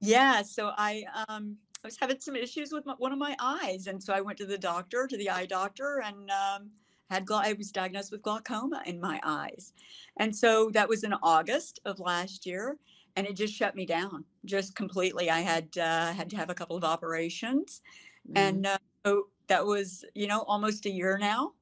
Yeah, 0.00 0.42
so 0.42 0.72
I, 0.76 1.04
um, 1.28 1.58
I 1.84 1.86
was 1.86 1.96
having 2.00 2.18
some 2.18 2.34
issues 2.34 2.72
with 2.72 2.86
my 2.86 2.94
one 2.98 3.12
of 3.12 3.18
my 3.18 3.36
eyes, 3.38 3.86
and 3.86 4.02
so 4.02 4.12
I 4.12 4.20
went 4.20 4.38
to 4.38 4.46
the 4.46 4.58
doctor, 4.58 5.06
to 5.06 5.16
the 5.16 5.30
eye 5.30 5.46
doctor, 5.46 6.00
and, 6.04 6.28
um, 6.30 6.72
had 7.08 7.24
glau 7.24 7.40
I 7.42 7.52
was 7.54 7.70
diagnosed 7.70 8.10
with 8.12 8.20
glaucoma 8.22 8.82
in 8.84 9.00
my 9.00 9.20
eyes. 9.22 9.72
And 10.18 10.34
so 10.36 10.70
that 10.70 10.88
was 10.88 11.04
in 11.04 11.14
August 11.22 11.78
of 11.84 12.00
last 12.00 12.44
year, 12.46 12.78
and 13.16 13.26
it 13.26 13.34
just 13.36 13.54
shut 13.54 13.76
me 13.76 13.86
down, 13.86 14.24
just 14.44 14.74
completely. 14.74 15.30
I 15.30 15.40
had, 15.40 15.78
uh, 15.78 16.12
had 16.12 16.28
to 16.30 16.36
have 16.36 16.50
a 16.50 16.54
couple 16.54 16.76
of 16.76 16.84
operations, 16.84 17.80
Mm. 18.26 18.60
and, 18.60 18.66
uh, 18.66 18.78
so 19.06 19.30
that 19.48 19.66
was, 19.66 20.04
you 20.14 20.26
know, 20.28 20.42
almost 20.42 20.86
a 20.86 20.90
year 20.90 21.18
now, 21.18 21.54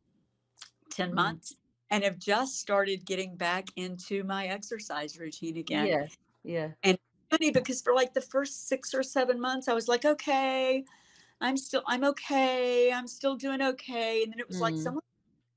10 0.91 1.13
Mm. 1.13 1.15
months, 1.15 1.57
and 1.91 2.05
have 2.05 2.19
just 2.19 2.57
started 2.61 3.07
getting 3.07 3.37
back 3.37 3.69
into 3.77 4.25
my 4.25 4.47
exercise 4.49 5.19
routine 5.19 5.57
again. 5.59 5.89
Yeah, 5.89 6.09
yeah. 6.43 6.75
And 6.85 6.99
funny 7.31 7.51
because 7.51 7.83
for 7.83 7.95
like 7.95 8.15
the 8.15 8.21
first 8.21 8.69
6 8.69 8.95
or 8.95 9.03
7 9.03 9.41
months, 9.41 9.69
I 9.69 9.75
was 9.75 9.89
like, 9.89 10.05
"Okay, 10.05 10.85
I'm 11.41 11.57
still 11.57 11.83
I'm 11.87 12.05
okay, 12.05 12.93
I'm 12.93 13.07
still 13.09 13.37
doing 13.37 13.63
okay." 13.63 14.23
And 14.23 14.33
then 14.33 14.41
it 14.41 14.49
was 14.49 14.61
like 14.61 14.75
Mm. 14.75 14.83
someone 14.83 15.03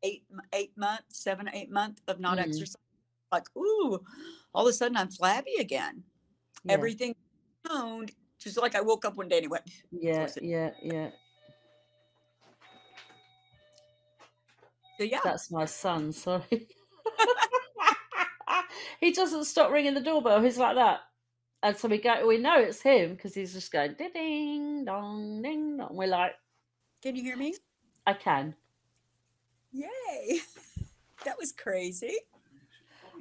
8 0.03 0.23
8 0.53 0.77
months, 0.77 1.19
7 1.23 1.49
8 1.53 1.71
month 1.71 2.01
of 2.07 2.19
not 2.19 2.37
Mm. 2.37 2.43
exercising, 2.43 2.81
like, 3.31 3.47
"Ooh, 3.57 4.03
all 4.53 4.65
of 4.67 4.69
a 4.69 4.73
sudden 4.73 4.97
I'm 4.97 5.09
flabby 5.09 5.55
again." 5.59 6.03
Yeah. 6.63 6.73
Everything 6.73 7.15
toned, 7.67 8.11
just 8.39 8.57
like 8.57 8.75
I 8.75 8.81
woke 8.81 9.05
up 9.05 9.15
one 9.15 9.27
day 9.29 9.37
anyway. 9.37 9.59
Yeah, 9.91 10.27
yeah, 10.41 10.71
yeah. 10.81 11.11
So, 14.97 15.05
yeah. 15.05 15.19
That's 15.23 15.49
my 15.49 15.65
son, 15.65 16.11
sorry. 16.11 16.67
He 18.99 19.11
doesn't 19.13 19.45
stop 19.45 19.71
ringing 19.71 19.93
the 19.93 20.01
doorbell, 20.01 20.41
he's 20.41 20.57
like 20.57 20.75
that. 20.75 20.99
And 21.61 21.75
so 21.75 21.87
we 21.87 21.97
go 21.97 22.25
we 22.25 22.37
know 22.37 22.57
it's 22.59 22.81
him 22.81 23.15
because 23.15 23.35
he's 23.35 23.53
just 23.53 23.71
going 23.71 23.93
ding 23.93 24.11
ding 24.13 24.85
dong 24.85 25.41
ding 25.41 25.77
dong. 25.77 25.95
We're 25.95 26.07
like 26.07 26.35
Can 27.01 27.15
you 27.15 27.23
hear 27.23 27.37
me? 27.37 27.55
I 28.05 28.13
can. 28.13 28.55
Yay. 29.71 30.41
That 31.25 31.35
was 31.37 31.51
crazy. 31.51 32.15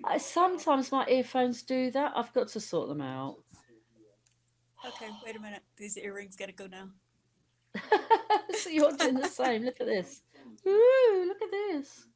I 0.05 0.19
sometimes 0.19 0.93
my 0.93 1.05
earphones 1.09 1.63
do 1.63 1.91
that. 1.91 2.13
I've 2.15 2.33
got 2.33 2.47
to 2.51 2.61
sort 2.61 2.89
them 2.89 3.01
out. 3.01 3.39
Okay, 4.87 5.09
wait 5.25 5.35
a 5.35 5.41
minute. 5.41 5.63
These 5.77 5.97
earrings 5.99 6.37
gotta 6.37 6.53
go 6.53 6.67
now. 6.67 6.91
So 8.55 8.71
you're 8.71 8.93
doing 8.93 9.15
the 9.15 9.29
same. 9.29 9.65
Look 9.65 9.81
at 9.81 9.87
this. 9.87 10.23
Ooh, 10.67 11.25
look 11.29 11.43
at 11.43 11.51
this. 11.51 12.07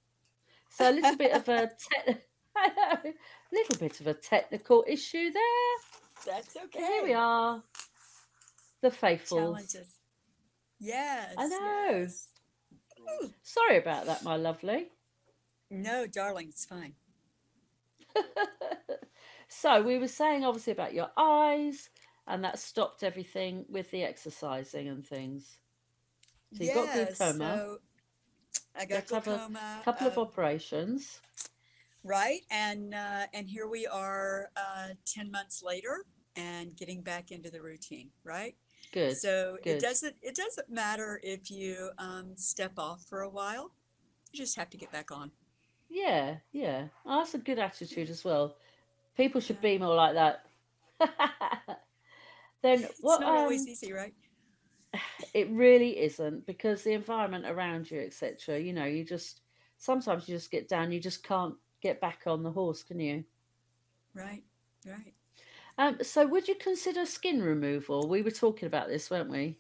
So 0.71 0.91
a 0.91 0.93
little 0.93 1.17
bit 1.17 1.33
of 1.33 1.49
a 1.49 1.71
know, 2.07 3.13
little 3.53 3.77
bit 3.77 4.01
of 4.01 4.07
a 4.07 4.15
technical 4.15 4.85
issue 4.89 5.31
there. 5.31 6.02
That's 6.27 6.57
okay. 6.57 6.79
here 6.79 7.03
we 7.05 7.13
are. 7.15 7.63
The 8.83 8.91
faithful. 8.91 9.39
Challenges. 9.39 9.99
Yes, 10.81 11.35
I 11.39 11.47
know. 11.47 11.97
yes. 12.01 12.29
Sorry 13.43 13.79
about 13.79 14.07
that, 14.07 14.23
my 14.25 14.37
lovely. 14.37 14.89
No, 15.71 16.07
darling, 16.07 16.49
it's 16.49 16.65
fine. 16.65 16.95
So 19.55 19.83
we 19.83 19.99
were 19.99 20.09
saying 20.09 20.45
obviously 20.47 20.73
about 20.73 20.95
your 20.95 21.11
eyes, 21.17 21.91
and 22.27 22.43
that 22.43 22.59
stopped 22.59 23.03
everything 23.03 23.67
with 23.69 23.91
the 23.91 24.03
exercising 24.03 24.89
and 24.89 25.05
things. 25.05 25.59
So 26.57 26.65
you 26.65 26.73
got 26.73 26.87
Yeah, 26.87 27.05
glaucoma. 27.05 27.57
so 27.59 27.79
I 28.75 28.85
got 28.87 29.11
have 29.11 29.27
a 29.29 29.37
glaucoma, 29.37 29.83
couple 29.85 30.07
of 30.07 30.17
uh, 30.17 30.23
operations. 30.23 31.21
Right? 32.05 32.41
And 32.51 32.95
uh, 32.95 33.27
and 33.33 33.49
here 33.49 33.67
we 33.67 33.87
are, 33.87 34.51
uh, 34.57 34.88
10 35.07 35.31
months 35.31 35.62
later 35.62 36.05
and 36.37 36.77
getting 36.77 37.03
back 37.03 37.31
into 37.31 37.51
the 37.51 37.61
routine, 37.61 38.11
right? 38.25 38.55
Good, 38.93 39.17
So 39.17 39.59
it 39.65 39.81
doesn't 39.81 40.17
it 40.21 40.35
doesn't 40.35 40.69
matter 40.71 41.19
if 41.23 41.51
you 41.51 41.91
um, 41.99 42.33
step 42.37 42.73
off 42.79 43.05
for 43.09 43.23
a 43.23 43.29
while. 43.29 43.73
You 44.33 44.38
just 44.38 44.57
have 44.59 44.71
to 44.71 44.77
get 44.77 44.93
back 44.93 45.11
on. 45.11 45.31
Yeah, 45.88 46.37
yeah. 46.53 46.88
Oh, 47.07 47.19
that's 47.19 47.35
a 47.35 47.38
good 47.38 47.59
attitude 47.59 48.11
as 48.11 48.25
well. 48.25 48.57
People 49.17 49.41
should 49.41 49.61
be 49.61 49.79
more 49.79 49.95
like 49.95 50.15
that. 50.15 50.47
then 52.62 52.85
It's 52.85 52.99
what 53.01 53.21
not 53.21 53.35
always 53.35 53.62
um 53.62 53.69
easy, 53.69 53.93
right? 53.93 54.15
it 55.35 55.51
really 55.51 55.99
isn't 56.01 56.47
because 56.47 56.83
the 56.83 56.93
environment 56.93 57.47
around 57.47 57.91
you, 57.91 58.01
etc. 58.01 58.59
You 58.59 58.73
know, 58.73 58.85
you 58.85 59.05
just 59.05 59.41
sometimes 59.79 60.29
you 60.29 60.37
just 60.37 60.51
get 60.51 60.69
down, 60.69 60.93
you 60.93 61.01
just 61.01 61.27
can't 61.27 61.55
get 61.83 62.01
back 62.01 62.23
on 62.27 62.42
the 62.42 62.53
horse, 62.53 62.83
can 62.83 63.01
you? 63.01 63.25
Right, 64.14 64.45
right. 64.87 65.14
Um, 65.79 65.99
so 66.03 66.27
would 66.27 66.49
you 66.49 66.55
consider 66.55 67.05
skin 67.07 67.42
removal? 67.42 68.09
We 68.09 68.23
were 68.23 68.31
talking 68.31 68.66
about 68.66 68.88
this, 68.88 69.11
weren't 69.11 69.31
we? 69.31 69.59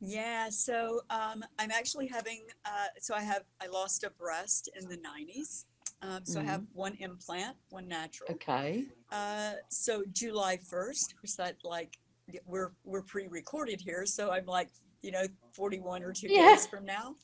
Yeah, 0.00 0.48
so 0.50 1.00
um, 1.10 1.44
I'm 1.58 1.70
actually 1.70 2.06
having, 2.06 2.46
uh, 2.64 2.86
so 3.00 3.14
I 3.14 3.20
have, 3.22 3.42
I 3.62 3.66
lost 3.66 4.02
a 4.04 4.10
breast 4.10 4.68
in 4.80 4.88
the 4.88 4.96
90s. 4.96 5.66
Um, 6.02 6.24
so 6.24 6.40
I 6.40 6.44
have 6.44 6.62
Mm, 6.62 6.68
one 6.72 6.94
implant, 7.00 7.56
one 7.68 7.86
natural. 7.86 8.30
okay. 8.30 8.88
Uh, 9.12 9.54
so 9.70 10.04
July 10.12 10.58
1st, 10.58 11.14
was 11.22 11.36
that 11.36 11.56
like, 11.64 11.98
we're, 12.46 12.72
we're 12.84 13.02
pre-recorded 13.02 13.80
here. 13.82 14.06
So 14.06 14.30
I'm 14.30 14.46
like, 14.46 14.70
you 15.02 15.10
know, 15.12 15.24
41 15.52 16.02
or 16.02 16.12
two 16.12 16.28
Yeah, 16.28 16.32
days 16.32 16.66
from 16.66 16.86
now. 16.86 17.16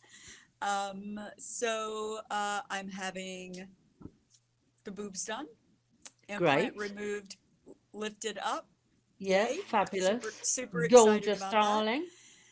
Um, 0.62 1.19
so 1.38 2.21
uh, 2.31 2.61
I'm 2.71 2.88
having 2.88 3.66
the 4.87 4.90
boobs 4.92 5.25
done, 5.25 5.46
implant 6.29 6.77
great. 6.77 6.90
removed, 6.90 7.37
lifted 7.92 8.38
up. 8.42 8.68
Yeah, 9.18 9.49
Yay. 9.49 9.59
Fabulous. 9.66 10.25
super 10.42 10.85
excited 10.85 11.05
Gorgeous, 11.05 11.38
about 11.38 11.51
that. 11.53 11.62
darling. 11.62 12.07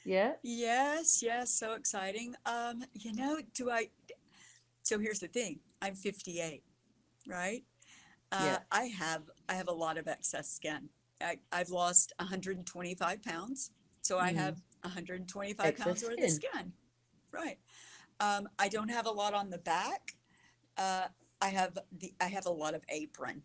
Yeah. 0.05 0.33
Yes, 0.43 1.23
yes, 1.23 1.51
so 1.51 1.73
exciting. 1.75 2.35
Um, 2.45 2.85
you 2.93 3.13
know, 3.15 3.39
do 3.55 3.71
I, 3.71 3.89
so 4.83 4.99
here's 4.99 5.21
the 5.21 5.29
thing. 5.29 5.61
I'm 5.81 5.95
58, 5.95 6.63
right? 7.29 7.65
Uh, 8.33 8.37
Yeah. 8.45 8.59
I 8.73 8.85
have 8.85 9.23
I 9.49 9.55
have 9.55 9.69
a 9.69 9.73
lot 9.73 9.97
of 9.97 10.09
excess 10.09 10.51
skin. 10.51 10.89
I, 11.21 11.39
I've 11.53 11.71
lost 11.71 12.13
125 12.19 13.23
pounds, 13.23 13.71
so 14.03 14.19
I 14.19 14.33
Mm, 14.33 14.37
have 14.37 14.61
125 14.83 15.65
excess 15.67 15.85
pounds 15.85 16.03
worth 16.03 16.13
of 16.15 16.31
skin. 16.31 16.31
skin. 16.31 16.73
Right. 17.33 17.59
Um, 18.21 18.49
I 18.59 18.69
don't 18.69 18.91
have 18.91 19.07
a 19.07 19.11
lot 19.11 19.35
on 19.35 19.51
the 19.51 19.59
back. 19.59 20.15
Uh, 20.77 21.07
I 21.45 21.49
have 21.49 21.79
the 21.93 22.15
I 22.21 22.29
have 22.29 22.47
a 22.47 22.51
lot 22.51 22.75
of 22.75 22.83
apron. 22.89 23.43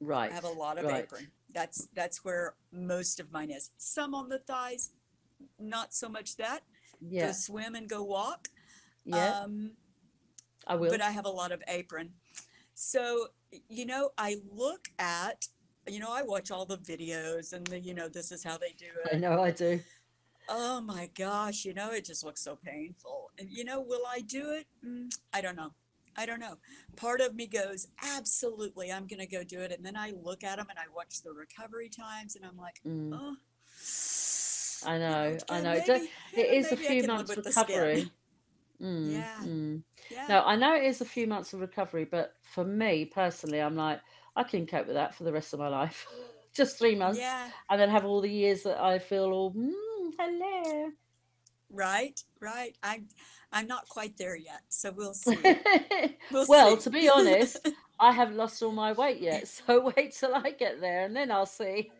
Right. 0.00 0.30
I 0.30 0.34
have 0.34 0.44
a 0.44 0.48
lot 0.64 0.78
of 0.78 0.86
Right. 0.86 1.04
apron. 1.04 1.30
That's 1.52 1.88
that's 1.94 2.24
where 2.24 2.54
most 2.72 3.20
of 3.20 3.30
mine 3.30 3.50
is. 3.50 3.70
Some 3.76 4.14
on 4.14 4.30
the 4.30 4.38
thighs, 4.38 4.90
not 5.58 5.92
so 5.92 6.08
much 6.08 6.36
that. 6.36 6.60
Go 7.26 7.32
swim 7.32 7.74
and 7.74 7.88
go 7.88 8.02
walk. 8.02 8.48
Yeah. 9.04 9.40
Um, 9.40 9.72
I 10.66 10.76
will. 10.76 10.90
but. 10.90 11.02
I 11.02 11.10
have 11.10 11.26
a 11.26 11.30
lot 11.30 11.52
of 11.52 11.62
apron. 11.68 12.14
So, 12.74 13.28
you 13.68 13.84
know, 13.86 14.10
I 14.18 14.36
look 14.50 14.88
at, 14.98 15.48
you 15.86 16.00
know, 16.00 16.12
I 16.12 16.22
watch 16.22 16.50
all 16.50 16.64
the 16.66 16.78
videos 16.78 17.52
and 17.52 17.66
the, 17.66 17.78
you 17.78 17.94
know, 17.94 18.08
this 18.08 18.32
is 18.32 18.42
how 18.44 18.56
they 18.58 18.72
do 18.76 18.86
it. 19.04 19.14
I 19.14 19.18
know 19.18 19.42
I 19.42 19.50
do. 19.50 19.80
Oh 20.48 20.80
my 20.80 21.08
gosh, 21.14 21.64
you 21.64 21.74
know, 21.74 21.90
it 21.92 22.04
just 22.04 22.24
looks 22.24 22.42
so 22.42 22.56
painful. 22.56 23.30
And, 23.38 23.48
you 23.50 23.64
know, 23.64 23.80
will 23.80 24.04
I 24.08 24.20
do 24.20 24.50
it? 24.50 24.66
Mm, 24.84 25.08
I 25.32 25.40
don't 25.40 25.56
know. 25.56 25.72
I 26.16 26.26
don't 26.26 26.40
know. 26.40 26.56
Part 26.96 27.20
of 27.20 27.34
me 27.34 27.46
goes, 27.46 27.88
absolutely, 28.02 28.90
I'm 28.92 29.06
going 29.06 29.20
to 29.20 29.26
go 29.26 29.44
do 29.44 29.60
it. 29.60 29.72
And 29.72 29.84
then 29.84 29.96
I 29.96 30.12
look 30.22 30.44
at 30.44 30.56
them 30.56 30.66
and 30.70 30.78
I 30.78 30.84
watch 30.94 31.22
the 31.22 31.32
recovery 31.32 31.88
times 31.88 32.36
and 32.36 32.44
I'm 32.44 32.56
like, 32.56 32.80
Mm, 32.86 33.10
oh, 33.12 33.36
I 34.86 34.98
know. 34.98 35.38
I 35.50 35.60
know. 35.60 35.72
Maybe, 35.74 35.90
it 35.90 36.10
yeah, 36.34 36.42
is 36.44 36.72
a 36.72 36.76
few 36.76 37.02
months 37.04 37.34
with 37.34 37.44
the 37.44 37.52
skin. 37.52 37.66
recovery. 37.66 38.10
Mm, 38.82 39.12
Yeah, 39.12 39.36
mm. 39.42 39.82
yeah, 40.10 40.26
No, 40.28 40.42
I 40.44 40.56
know 40.56 40.74
it 40.74 40.84
is 40.84 41.00
a 41.00 41.06
few 41.06 41.26
months 41.26 41.52
of 41.52 41.60
recovery, 41.60 42.04
but 42.04 42.34
for 42.42 42.64
me 42.64 43.04
personally, 43.06 43.60
I'm 43.60 43.76
like, 43.76 44.00
I 44.36 44.42
can 44.42 44.66
cope 44.66 44.86
with 44.86 44.96
that 44.96 45.14
for 45.14 45.24
the 45.24 45.32
rest 45.32 45.52
of 45.52 45.58
my 45.60 45.68
life. 45.68 46.06
Just 46.54 46.78
three 46.78 46.94
months, 46.94 47.18
yeah. 47.18 47.48
and 47.68 47.78
then 47.80 47.90
have 47.90 48.06
all 48.06 48.22
the 48.22 48.30
years 48.30 48.62
that 48.62 48.80
I 48.82 48.98
feel 48.98 49.24
all, 49.26 49.52
mm, 49.52 50.10
hello. 50.18 50.90
Right, 51.70 52.20
right. 52.40 52.76
I'm 52.82 53.08
I'm 53.52 53.66
not 53.66 53.88
quite 53.88 54.16
there 54.16 54.36
yet, 54.36 54.62
so 54.68 54.92
we'll 54.92 55.14
see. 55.14 55.36
We'll 56.30 56.46
well, 56.48 56.76
see. 56.76 56.82
to 56.84 56.90
be 56.90 57.08
honest, 57.08 57.58
I 58.00 58.12
haven't 58.12 58.36
lost 58.36 58.62
all 58.62 58.72
my 58.72 58.92
weight 58.92 59.20
yet, 59.20 59.48
so 59.48 59.92
wait 59.96 60.14
till 60.14 60.34
I 60.34 60.50
get 60.50 60.80
there 60.80 61.04
and 61.04 61.14
then 61.16 61.30
I'll 61.30 61.46
see. 61.46 61.90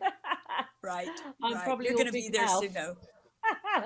Right, 0.81 1.07
I'm 1.43 1.53
right. 1.55 1.63
probably 1.65 1.87
You're 1.87 1.97
gonna 1.97 2.11
be 2.11 2.29
there 2.29 2.47
soon, 2.47 2.73
though. 2.73 2.95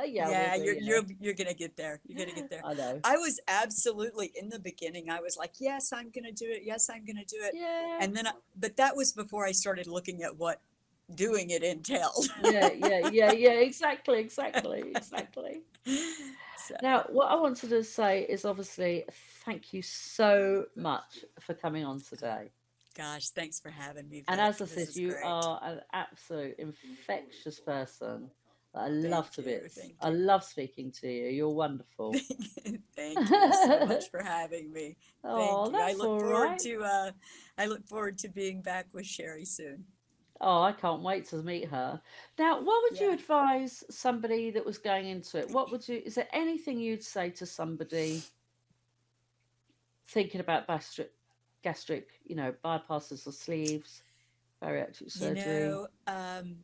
yeah, 0.05 0.29
Yeah, 0.29 0.55
you're 0.55 0.73
you 0.75 0.81
know. 0.81 0.85
you're 0.87 1.03
you're 1.19 1.33
gonna 1.33 1.53
get 1.53 1.75
there. 1.77 1.99
You're 2.05 2.19
gonna 2.25 2.35
get 2.35 2.49
there. 2.49 2.61
I 2.65 2.73
know. 2.73 2.99
I 3.03 3.17
was 3.17 3.39
absolutely 3.47 4.31
in 4.35 4.49
the 4.49 4.59
beginning. 4.59 5.09
I 5.09 5.19
was 5.19 5.35
like, 5.37 5.53
yes, 5.59 5.91
I'm 5.93 6.11
gonna 6.11 6.31
do 6.31 6.45
it. 6.47 6.61
Yes, 6.63 6.89
I'm 6.89 7.05
gonna 7.05 7.25
do 7.25 7.37
it. 7.41 7.53
Yeah, 7.55 7.97
And 8.01 8.15
then, 8.15 8.27
I, 8.27 8.31
but 8.55 8.77
that 8.77 8.95
was 8.95 9.13
before 9.13 9.45
I 9.45 9.51
started 9.51 9.87
looking 9.87 10.21
at 10.23 10.37
what 10.37 10.61
doing 11.15 11.49
it 11.49 11.63
entailed. 11.63 12.27
yeah, 12.43 12.71
yeah, 12.73 12.99
yeah, 13.11 13.31
yeah. 13.31 13.51
Exactly, 13.51 14.19
exactly, 14.19 14.83
exactly. 14.95 15.61
So, 16.67 16.75
Now, 16.83 17.05
what 17.09 17.31
I 17.31 17.35
wanted 17.35 17.69
to 17.71 17.83
say 17.83 18.21
is 18.21 18.45
obviously 18.45 19.03
thank 19.45 19.73
you 19.73 19.81
so 19.81 20.65
much 20.75 21.25
for 21.39 21.55
coming 21.55 21.83
on 21.83 21.99
today. 22.01 22.51
gosh, 22.95 23.29
thanks 23.29 23.59
for 23.59 23.69
having 23.71 24.07
me, 24.07 24.23
And 24.27 24.39
as 24.39 24.61
I 24.61 24.65
This 24.65 24.93
said, 24.93 24.95
you 24.95 25.09
great. 25.09 25.25
are 25.25 25.59
an 25.63 25.81
absolute 25.91 26.57
infectious 26.59 27.59
person 27.59 28.29
I 28.73 28.87
love 28.87 29.29
Thank 29.31 29.47
to 29.47 29.51
you, 29.51 29.69
thank 29.69 29.95
I 30.01 30.09
you. 30.09 30.15
love 30.15 30.43
speaking 30.43 30.91
to 31.01 31.07
you. 31.09 31.25
You're 31.29 31.49
wonderful. 31.49 32.13
Thank 32.95 33.19
you 33.29 33.53
so 33.53 33.85
much 33.85 34.09
for 34.09 34.21
having 34.23 34.71
me. 34.71 34.95
oh, 35.25 35.65
Thank 35.65 35.77
you. 35.77 35.83
I 35.83 35.93
look 35.93 36.19
forward 36.19 36.49
right. 36.51 36.59
to 36.59 36.81
uh 36.83 37.11
I 37.57 37.65
look 37.65 37.85
forward 37.85 38.17
to 38.19 38.29
being 38.29 38.61
back 38.61 38.87
with 38.93 39.05
Sherry 39.05 39.43
soon. 39.45 39.83
Oh, 40.41 40.63
I 40.63 40.71
can't 40.71 41.03
wait 41.03 41.25
to 41.29 41.37
meet 41.37 41.69
her. 41.69 42.01
Now, 42.39 42.59
what 42.61 42.83
would 42.83 42.99
you 42.99 43.11
advise 43.13 43.83
somebody 43.89 44.49
that 44.51 44.65
was 44.65 44.79
going 44.79 45.07
into 45.07 45.37
it? 45.37 45.49
What 45.49 45.71
would 45.71 45.87
you, 45.87 46.01
is 46.03 46.15
there 46.15 46.27
anything 46.33 46.79
you'd 46.79 47.03
say 47.03 47.29
to 47.31 47.45
somebody 47.45 48.23
thinking 50.07 50.41
about 50.41 50.67
gastric, 50.67 51.11
gastric, 51.63 52.09
you 52.25 52.35
know, 52.35 52.53
bypasses 52.65 53.27
or 53.27 53.31
sleeves, 53.31 54.01
bariatric 54.63 55.11
surgery? 55.11 55.35
You 55.53 55.69
know, 55.71 55.87
um, 56.07 56.57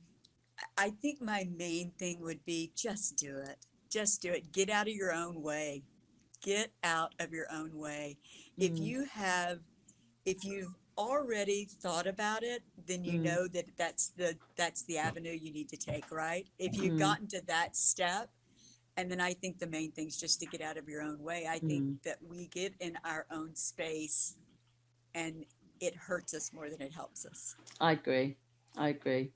I 0.77 0.89
think 1.01 1.21
my 1.21 1.47
main 1.55 1.91
thing 1.99 2.19
would 2.21 2.43
be 2.45 2.71
just 2.75 3.15
do 3.15 3.37
it. 3.37 3.57
Just 3.89 4.21
do 4.21 4.31
it. 4.31 4.51
Get 4.51 4.69
out 4.69 4.87
of 4.87 4.93
your 4.93 5.13
own 5.13 5.41
way. 5.41 5.83
Get 6.41 6.71
out 6.83 7.13
of 7.19 7.31
your 7.31 7.45
own 7.51 7.77
way. 7.77 8.17
If 8.59 8.71
Mm, 8.71 8.81
you 8.81 9.05
have, 9.05 9.59
if 10.25 10.43
you've 10.43 10.73
already 10.97 11.65
thought 11.65 12.07
about 12.07 12.43
it, 12.43 12.63
then 12.87 13.03
you 13.03 13.17
mm, 13.17 13.19
know 13.19 13.47
that 13.47 13.65
that's 13.77 14.09
the 14.09 14.37
that's 14.57 14.83
the 14.83 14.97
avenue 14.97 15.31
you 15.31 15.51
need 15.51 15.69
to 15.69 15.77
take, 15.77 16.11
right? 16.11 16.47
If 16.59 16.77
you've 16.77 16.95
mm, 16.95 16.97
gotten 16.97 17.27
to 17.29 17.41
that 17.47 17.75
step, 17.75 18.29
and 18.97 19.11
then 19.11 19.21
I 19.21 19.33
think 19.33 19.59
the 19.59 19.67
main 19.67 19.91
thing 19.91 20.07
is 20.07 20.17
just 20.17 20.39
to 20.41 20.47
get 20.47 20.61
out 20.61 20.77
of 20.77 20.89
your 20.89 21.01
own 21.01 21.21
way. 21.23 21.47
I 21.49 21.59
think 21.59 21.85
mm. 21.85 21.97
that 22.05 22.17
we 22.27 22.47
get 22.47 22.73
in 22.79 22.97
our 23.05 23.25
own 23.31 23.55
space 23.55 24.35
and 25.15 25.45
it 25.79 25.95
hurts 25.95 26.33
us 26.33 26.51
more 26.53 26.69
than 26.69 26.81
it 26.81 26.93
helps 26.93 27.25
us. 27.25 27.55
I 27.79 27.91
agree. 27.93 28.37
I 28.77 28.89
agree. 28.89 29.31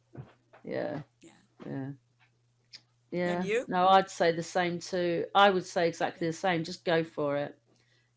Yeah, 0.63 1.01
Yeah. 1.21 1.31
yeah. 1.65 1.91
And 3.25 3.41
Yeah, 3.41 3.43
you? 3.43 3.67
no, 3.67 3.87
I'd 3.87 4.09
say 4.09 4.31
the 4.31 4.43
same 4.43 4.79
too. 4.79 5.25
I 5.35 5.49
would 5.49 5.65
say 5.65 5.87
exactly 5.87 6.27
the 6.27 6.33
same. 6.33 6.63
Just 6.63 6.85
go 6.85 7.03
for 7.03 7.37
it, 7.37 7.57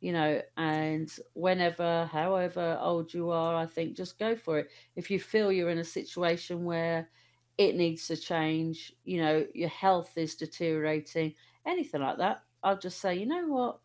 you 0.00 0.12
know, 0.12 0.40
and 0.57 1.11
whenever, 1.35 2.07
however 2.07 2.78
old 2.80 3.12
you 3.14 3.30
are, 3.30 3.57
I 3.57 3.66
think 3.66 3.96
just 3.96 4.18
go 4.18 4.37
for 4.37 4.59
it. 4.59 4.68
If 4.96 5.11
you 5.11 5.18
feel 5.18 5.50
you're 5.52 5.70
in 5.70 5.78
a 5.78 5.85
situation 5.85 6.64
where 6.64 7.09
it 7.59 7.74
needs 7.76 8.07
to 8.09 8.16
change, 8.16 8.92
you 9.04 9.22
know, 9.22 9.46
your 9.54 9.68
health 9.68 10.16
is 10.16 10.35
deteriorating, 10.35 11.35
anything 11.66 12.02
like 12.02 12.18
that, 12.18 12.42
I'll 12.62 12.78
just 12.78 13.00
say, 13.00 13.14
you 13.16 13.26
know 13.26 13.46
what, 13.46 13.80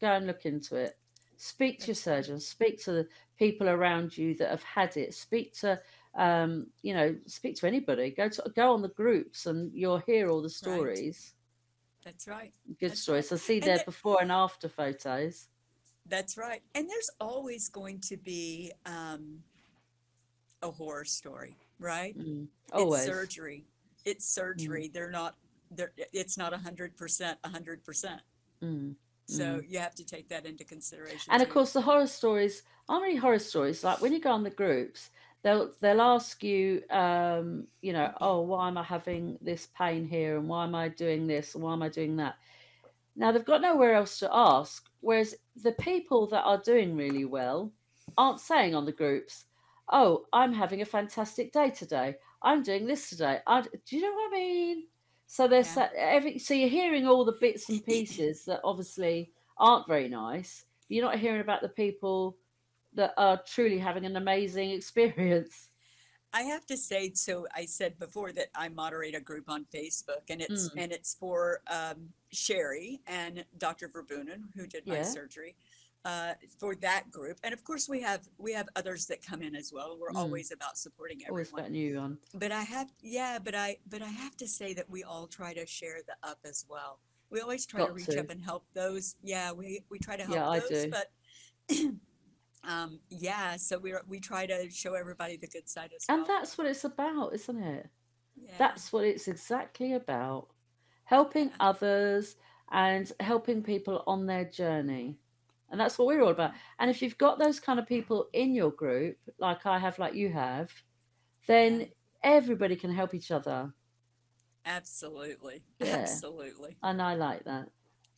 go 0.00 0.12
and 0.12 0.26
look 0.26 0.46
into 0.46 0.76
it. 0.76 0.98
Speak 1.36 1.80
to 1.80 1.86
your 1.88 1.94
surgeon, 1.96 2.38
speak 2.38 2.82
to 2.84 2.92
the 2.92 3.08
people 3.38 3.68
around 3.68 4.16
you 4.16 4.34
that 4.36 4.50
have 4.50 4.62
had 4.62 4.96
it, 4.96 5.14
speak 5.14 5.52
to 5.60 5.80
um, 6.14 6.68
you 6.82 6.94
know, 6.94 7.16
speak 7.26 7.56
to 7.56 7.66
anybody. 7.66 8.10
Go 8.10 8.28
to 8.28 8.52
go 8.54 8.72
on 8.72 8.82
the 8.82 8.88
groups, 8.88 9.46
and 9.46 9.72
you'll 9.74 9.98
hear 9.98 10.30
all 10.30 10.42
the 10.42 10.48
Right. 10.62 10.88
stories, 10.88 11.34
That's 12.04 12.28
right. 12.28 12.54
good 12.80 12.94
That's 12.94 13.00
stories. 13.02 13.32
right. 13.32 13.32
I 13.32 13.36
see 13.36 13.60
And 13.60 13.74
their 13.74 13.78
that, 13.78 13.86
before 13.86 14.20
and 14.20 14.32
after 14.32 14.68
photos. 14.68 15.48
That's 16.08 16.36
right. 16.36 16.62
And 16.74 16.88
there's 16.88 17.10
always 17.20 17.68
going 17.68 18.00
to 18.08 18.16
be 18.16 18.72
um, 18.86 19.38
a 20.62 20.70
horror 20.70 21.04
story, 21.04 21.56
right? 21.78 22.16
Mm, 22.18 22.48
It's 22.74 23.04
surgery. 23.04 23.64
It's 24.04 24.26
Mm, 24.26 24.34
surgery. 24.34 24.90
They're 24.92 25.10
not. 25.10 25.36
They're, 25.70 25.92
it's 26.12 26.36
not 26.36 26.52
a 26.52 26.58
hundred 26.58 26.96
percent. 26.96 27.38
A 27.44 27.48
hundred 27.48 27.84
percent. 27.84 28.20
mm, 28.62 28.94
So 29.26 29.44
mm. 29.44 29.64
you 29.70 29.78
have 29.78 29.94
to 29.96 30.04
take 30.04 30.28
that 30.28 30.46
into 30.46 30.64
consideration 30.64 31.32
And 31.32 31.42
of 31.42 31.48
course, 31.48 31.72
the 31.72 31.80
horror 31.80 32.06
stories 32.06 32.62
aren't 32.88 33.02
really 33.02 33.16
horror 33.16 33.38
stories. 33.38 33.82
Like 33.82 34.00
when 34.00 34.12
you 34.12 34.20
go 34.20 34.30
on 34.30 34.44
the 34.44 34.50
groups, 34.50 35.10
they'll 35.42 35.72
they'll 35.80 36.02
ask 36.02 36.42
you, 36.42 36.82
um, 36.90 37.66
you 37.80 37.92
know, 37.92 38.12
oh, 38.20 38.42
why 38.42 38.68
am 38.68 38.76
I 38.76 38.82
having 38.82 39.38
this 39.40 39.68
pain 39.76 40.06
here, 40.06 40.36
and 40.38 40.48
why 40.48 40.64
am 40.64 40.74
I 40.74 40.88
doing 40.88 41.26
this, 41.26 41.54
and 41.54 41.64
why 41.64 41.72
am 41.72 41.82
I 41.82 41.88
doing 41.88 42.16
that? 42.16 42.36
Now 43.16 43.32
they've 43.32 43.44
got 43.44 43.62
nowhere 43.62 43.94
else 43.94 44.18
to 44.18 44.28
ask. 44.32 44.88
Whereas 45.04 45.34
the 45.62 45.72
people 45.72 46.26
that 46.28 46.42
are 46.42 46.60
doing 46.62 46.96
really 46.96 47.24
well 47.26 47.70
aren't 48.16 48.40
saying 48.40 48.74
on 48.74 48.84
the 48.86 48.92
groups, 48.92 49.44
"Oh, 49.90 50.24
I'm 50.32 50.52
having 50.52 50.80
a 50.82 50.86
fantastic 50.86 51.52
day 51.52 51.70
today. 51.70 52.16
I'm 52.42 52.62
doing 52.62 52.86
this 52.86 53.10
today. 53.10 53.40
I, 53.46 53.62
do 53.62 53.96
you 53.96 54.02
know 54.02 54.12
what 54.12 54.32
I 54.32 54.36
mean? 54.36 54.86
So 55.26 55.48
there's 55.48 55.76
Yeah. 55.76 55.90
every 55.96 56.38
so 56.38 56.54
you're 56.54 56.68
hearing 56.68 57.06
all 57.06 57.24
the 57.24 57.38
bits 57.40 57.68
and 57.68 57.84
pieces 57.84 58.44
that 58.46 58.60
obviously 58.64 59.32
aren't 59.58 59.86
very 59.88 60.08
nice. 60.08 60.64
You're 60.88 61.04
not 61.04 61.18
hearing 61.18 61.40
about 61.40 61.62
the 61.62 61.68
people 61.68 62.36
that 62.94 63.12
are 63.16 63.42
truly 63.46 63.78
having 63.78 64.04
an 64.04 64.16
amazing 64.16 64.70
experience. 64.78 65.70
I 66.32 66.42
have 66.42 66.66
to 66.66 66.76
say, 66.76 67.12
so 67.14 67.46
I 67.54 67.64
said 67.64 67.98
before 67.98 68.32
that 68.32 68.48
I 68.54 68.68
moderate 68.68 69.14
a 69.14 69.20
group 69.20 69.48
on 69.48 69.66
Facebook, 69.72 70.24
and 70.28 70.40
it's 70.42 70.68
Mm. 70.70 70.82
and 70.82 70.92
it's 70.92 71.14
for 71.14 71.62
um, 71.68 72.12
Sherry 72.34 73.00
and 73.06 73.44
Dr. 73.56 73.88
Verboonen, 73.88 74.52
who 74.54 74.66
did 74.66 74.86
my 74.86 74.96
Yeah. 74.96 75.02
surgery, 75.04 75.56
uh, 76.04 76.34
for 76.58 76.74
that 76.76 77.10
group. 77.10 77.38
And 77.42 77.54
of 77.54 77.64
course, 77.64 77.88
we 77.88 78.00
have 78.02 78.28
we 78.36 78.52
have 78.52 78.68
others 78.76 79.06
that 79.06 79.22
come 79.22 79.40
in 79.42 79.54
as 79.56 79.72
well. 79.72 79.96
We're 79.98 80.10
Mm. 80.10 80.16
always 80.18 80.50
about 80.52 80.76
supporting 80.76 81.22
Always 81.28 81.48
everyone. 81.48 81.62
got 81.62 81.68
a 81.70 81.72
new 81.72 81.98
one. 81.98 82.18
But 82.34 82.52
I 82.52 82.62
have, 82.62 82.92
yeah, 83.00 83.38
but 83.38 83.54
I 83.54 83.78
but 83.86 84.02
I 84.02 84.08
have 84.08 84.36
to 84.38 84.46
say 84.48 84.74
that 84.74 84.90
we 84.90 85.02
all 85.02 85.26
try 85.26 85.54
to 85.54 85.64
share 85.66 86.02
the 86.02 86.16
up 86.22 86.40
as 86.44 86.66
well. 86.68 87.00
We 87.30 87.40
always 87.40 87.64
try 87.66 87.86
to 87.86 87.92
reach 87.92 88.06
to. 88.06 88.20
up 88.20 88.28
and 88.30 88.42
help 88.42 88.66
those. 88.74 89.16
Yeah, 89.22 89.52
we 89.52 89.84
we 89.88 89.98
try 89.98 90.16
to 90.16 90.24
help 90.24 90.34
Yeah, 90.34 90.48
I 90.48 90.60
those, 90.60 90.68
do. 90.84 90.90
but. 90.90 91.10
Um, 92.66 93.00
yeah, 93.10 93.56
so 93.56 93.76
we 93.78 93.92
we 94.08 94.20
try 94.20 94.46
to 94.46 94.70
show 94.70 94.94
everybody 94.94 95.36
the 95.36 95.46
good 95.48 95.68
side 95.68 95.92
as 95.94 96.06
And 96.08 96.20
well. 96.26 96.38
that's 96.38 96.56
what 96.56 96.66
it's 96.66 96.82
about, 96.82 97.34
isn't 97.34 97.62
it? 97.62 97.90
Yeah. 98.36 98.54
That's 98.56 98.90
what 98.90 99.04
it's 99.04 99.28
exactly 99.28 99.92
about. 99.92 100.48
Helping 101.04 101.50
others 101.60 102.36
and 102.70 103.10
helping 103.20 103.62
people 103.62 104.02
on 104.06 104.26
their 104.26 104.44
journey. 104.44 105.18
And 105.70 105.80
that's 105.80 105.98
what 105.98 106.06
we're 106.06 106.22
all 106.22 106.30
about. 106.30 106.52
And 106.78 106.90
if 106.90 107.02
you've 107.02 107.18
got 107.18 107.38
those 107.38 107.60
kind 107.60 107.78
of 107.78 107.86
people 107.86 108.28
in 108.32 108.54
your 108.54 108.70
group, 108.70 109.16
like 109.38 109.66
I 109.66 109.78
have, 109.78 109.98
like 109.98 110.14
you 110.14 110.30
have, 110.30 110.70
then 111.46 111.88
everybody 112.22 112.76
can 112.76 112.92
help 112.92 113.14
each 113.14 113.30
other. 113.30 113.72
Absolutely. 114.64 115.62
Yeah. 115.80 115.96
Absolutely. 115.96 116.76
And 116.82 117.02
I 117.02 117.14
like 117.14 117.44
that. 117.44 117.68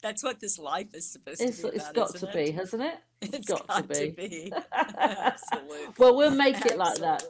That's 0.07 0.23
what 0.23 0.39
this 0.39 0.57
life 0.57 0.95
is 0.95 1.11
supposed 1.11 1.41
It's, 1.41 1.57
to 1.63 1.71
be 1.71 1.77
it's 1.77 1.85
about, 1.91 1.95
got 1.95 2.15
isn't 2.15 2.31
to 2.33 2.39
it? 2.41 2.47
be, 2.47 2.53
hasn't 2.53 2.83
it? 2.83 2.95
It's 3.23 3.49
got 3.49 3.63
to 3.63 3.67
got 3.67 3.89
to 3.95 4.11
be. 4.13 4.29
be. 4.29 4.53
Absolutely. 4.99 5.87
well, 5.99 6.17
we'll 6.17 6.31
make 6.31 6.65
it 6.65 6.79
like 6.79 6.99
that. 6.99 7.25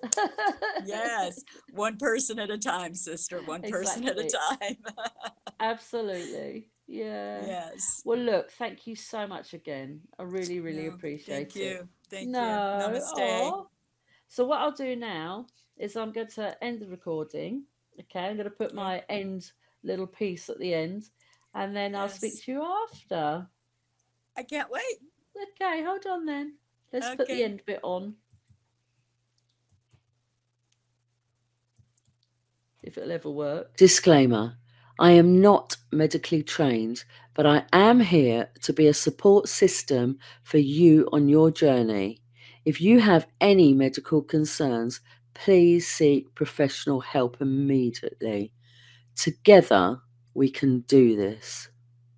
Yes. 0.85 1.43
One 1.73 1.97
person 1.97 2.39
at 2.39 2.51
a 2.51 2.59
time, 2.59 2.95
sister. 2.95 3.41
One 3.47 3.63
person 3.63 4.07
at 4.07 4.19
a 4.19 4.29
time. 4.29 4.77
Absolutely. 5.61 6.69
Yeah. 6.87 7.47
yes. 7.47 8.03
Well, 8.05 8.19
look, 8.19 8.51
thank 8.53 8.87
you 8.87 8.95
so 8.95 9.27
much 9.27 9.55
again. 9.55 10.01
I 10.19 10.25
really, 10.25 10.61
really 10.61 10.89
No, 10.89 10.95
appreciate 10.95 11.53
Thank 11.53 11.57
it. 11.57 11.79
Thank 11.79 11.81
you. 11.83 11.89
Thank 12.11 12.29
no. 12.29 12.91
you. 12.93 12.99
Namaste. 12.99 13.19
aw. 13.19 13.65
So 14.29 14.45
what 14.45 14.61
I'll 14.61 14.73
do 14.73 14.97
now 14.97 15.47
is 15.79 15.97
I'm 15.97 16.13
going 16.13 16.29
to 16.35 16.63
end 16.63 16.81
the 16.81 16.89
recording. 16.89 17.65
Okay, 17.99 18.21
I'm 18.27 18.37
going 18.37 18.45
to 18.45 18.51
put 18.51 18.75
my 18.75 19.03
end 19.09 19.51
little 19.83 20.07
piece 20.07 20.51
at 20.51 20.59
the 20.59 20.75
end, 20.75 21.05
and 21.57 21.75
then 21.75 21.95
I'll 21.95 22.11
speak 22.11 22.45
to 22.45 22.53
you 22.53 22.63
after. 22.63 23.49
I 24.37 24.43
can't 24.43 24.71
wait. 24.71 24.99
Okay, 25.61 25.83
hold 25.83 26.07
on 26.07 26.27
then. 26.27 26.57
Let's 26.93 27.17
put 27.17 27.27
the 27.27 27.43
end 27.43 27.63
bit 27.67 27.81
on. 27.83 28.15
If 32.83 32.99
it'll 32.99 33.11
ever 33.11 33.31
work. 33.31 33.77
Disclaimer 33.77 34.59
I 34.99 35.11
am 35.13 35.41
not 35.41 35.77
medically 35.93 36.43
trained, 36.43 37.05
but 37.35 37.47
I 37.47 37.65
am 37.73 38.01
here 38.01 38.51
to 38.63 38.73
be 38.73 38.87
a 38.87 38.95
support 38.95 39.49
system 39.49 40.19
for 40.43 40.59
you 40.59 41.09
on 41.13 41.29
your 41.29 41.51
journey. 41.51 42.21
If 42.65 42.81
you 42.81 43.01
have 43.01 43.27
any 43.41 43.73
medical 43.73 44.23
concerns, 44.23 45.01
please 45.35 45.87
seek 45.87 46.35
professional 46.35 47.01
help 47.01 47.41
immediately. 47.41 48.53
Together, 49.15 50.01
we 50.37 50.51
can 50.51 50.81
do 50.81 51.17
this. 51.17 51.69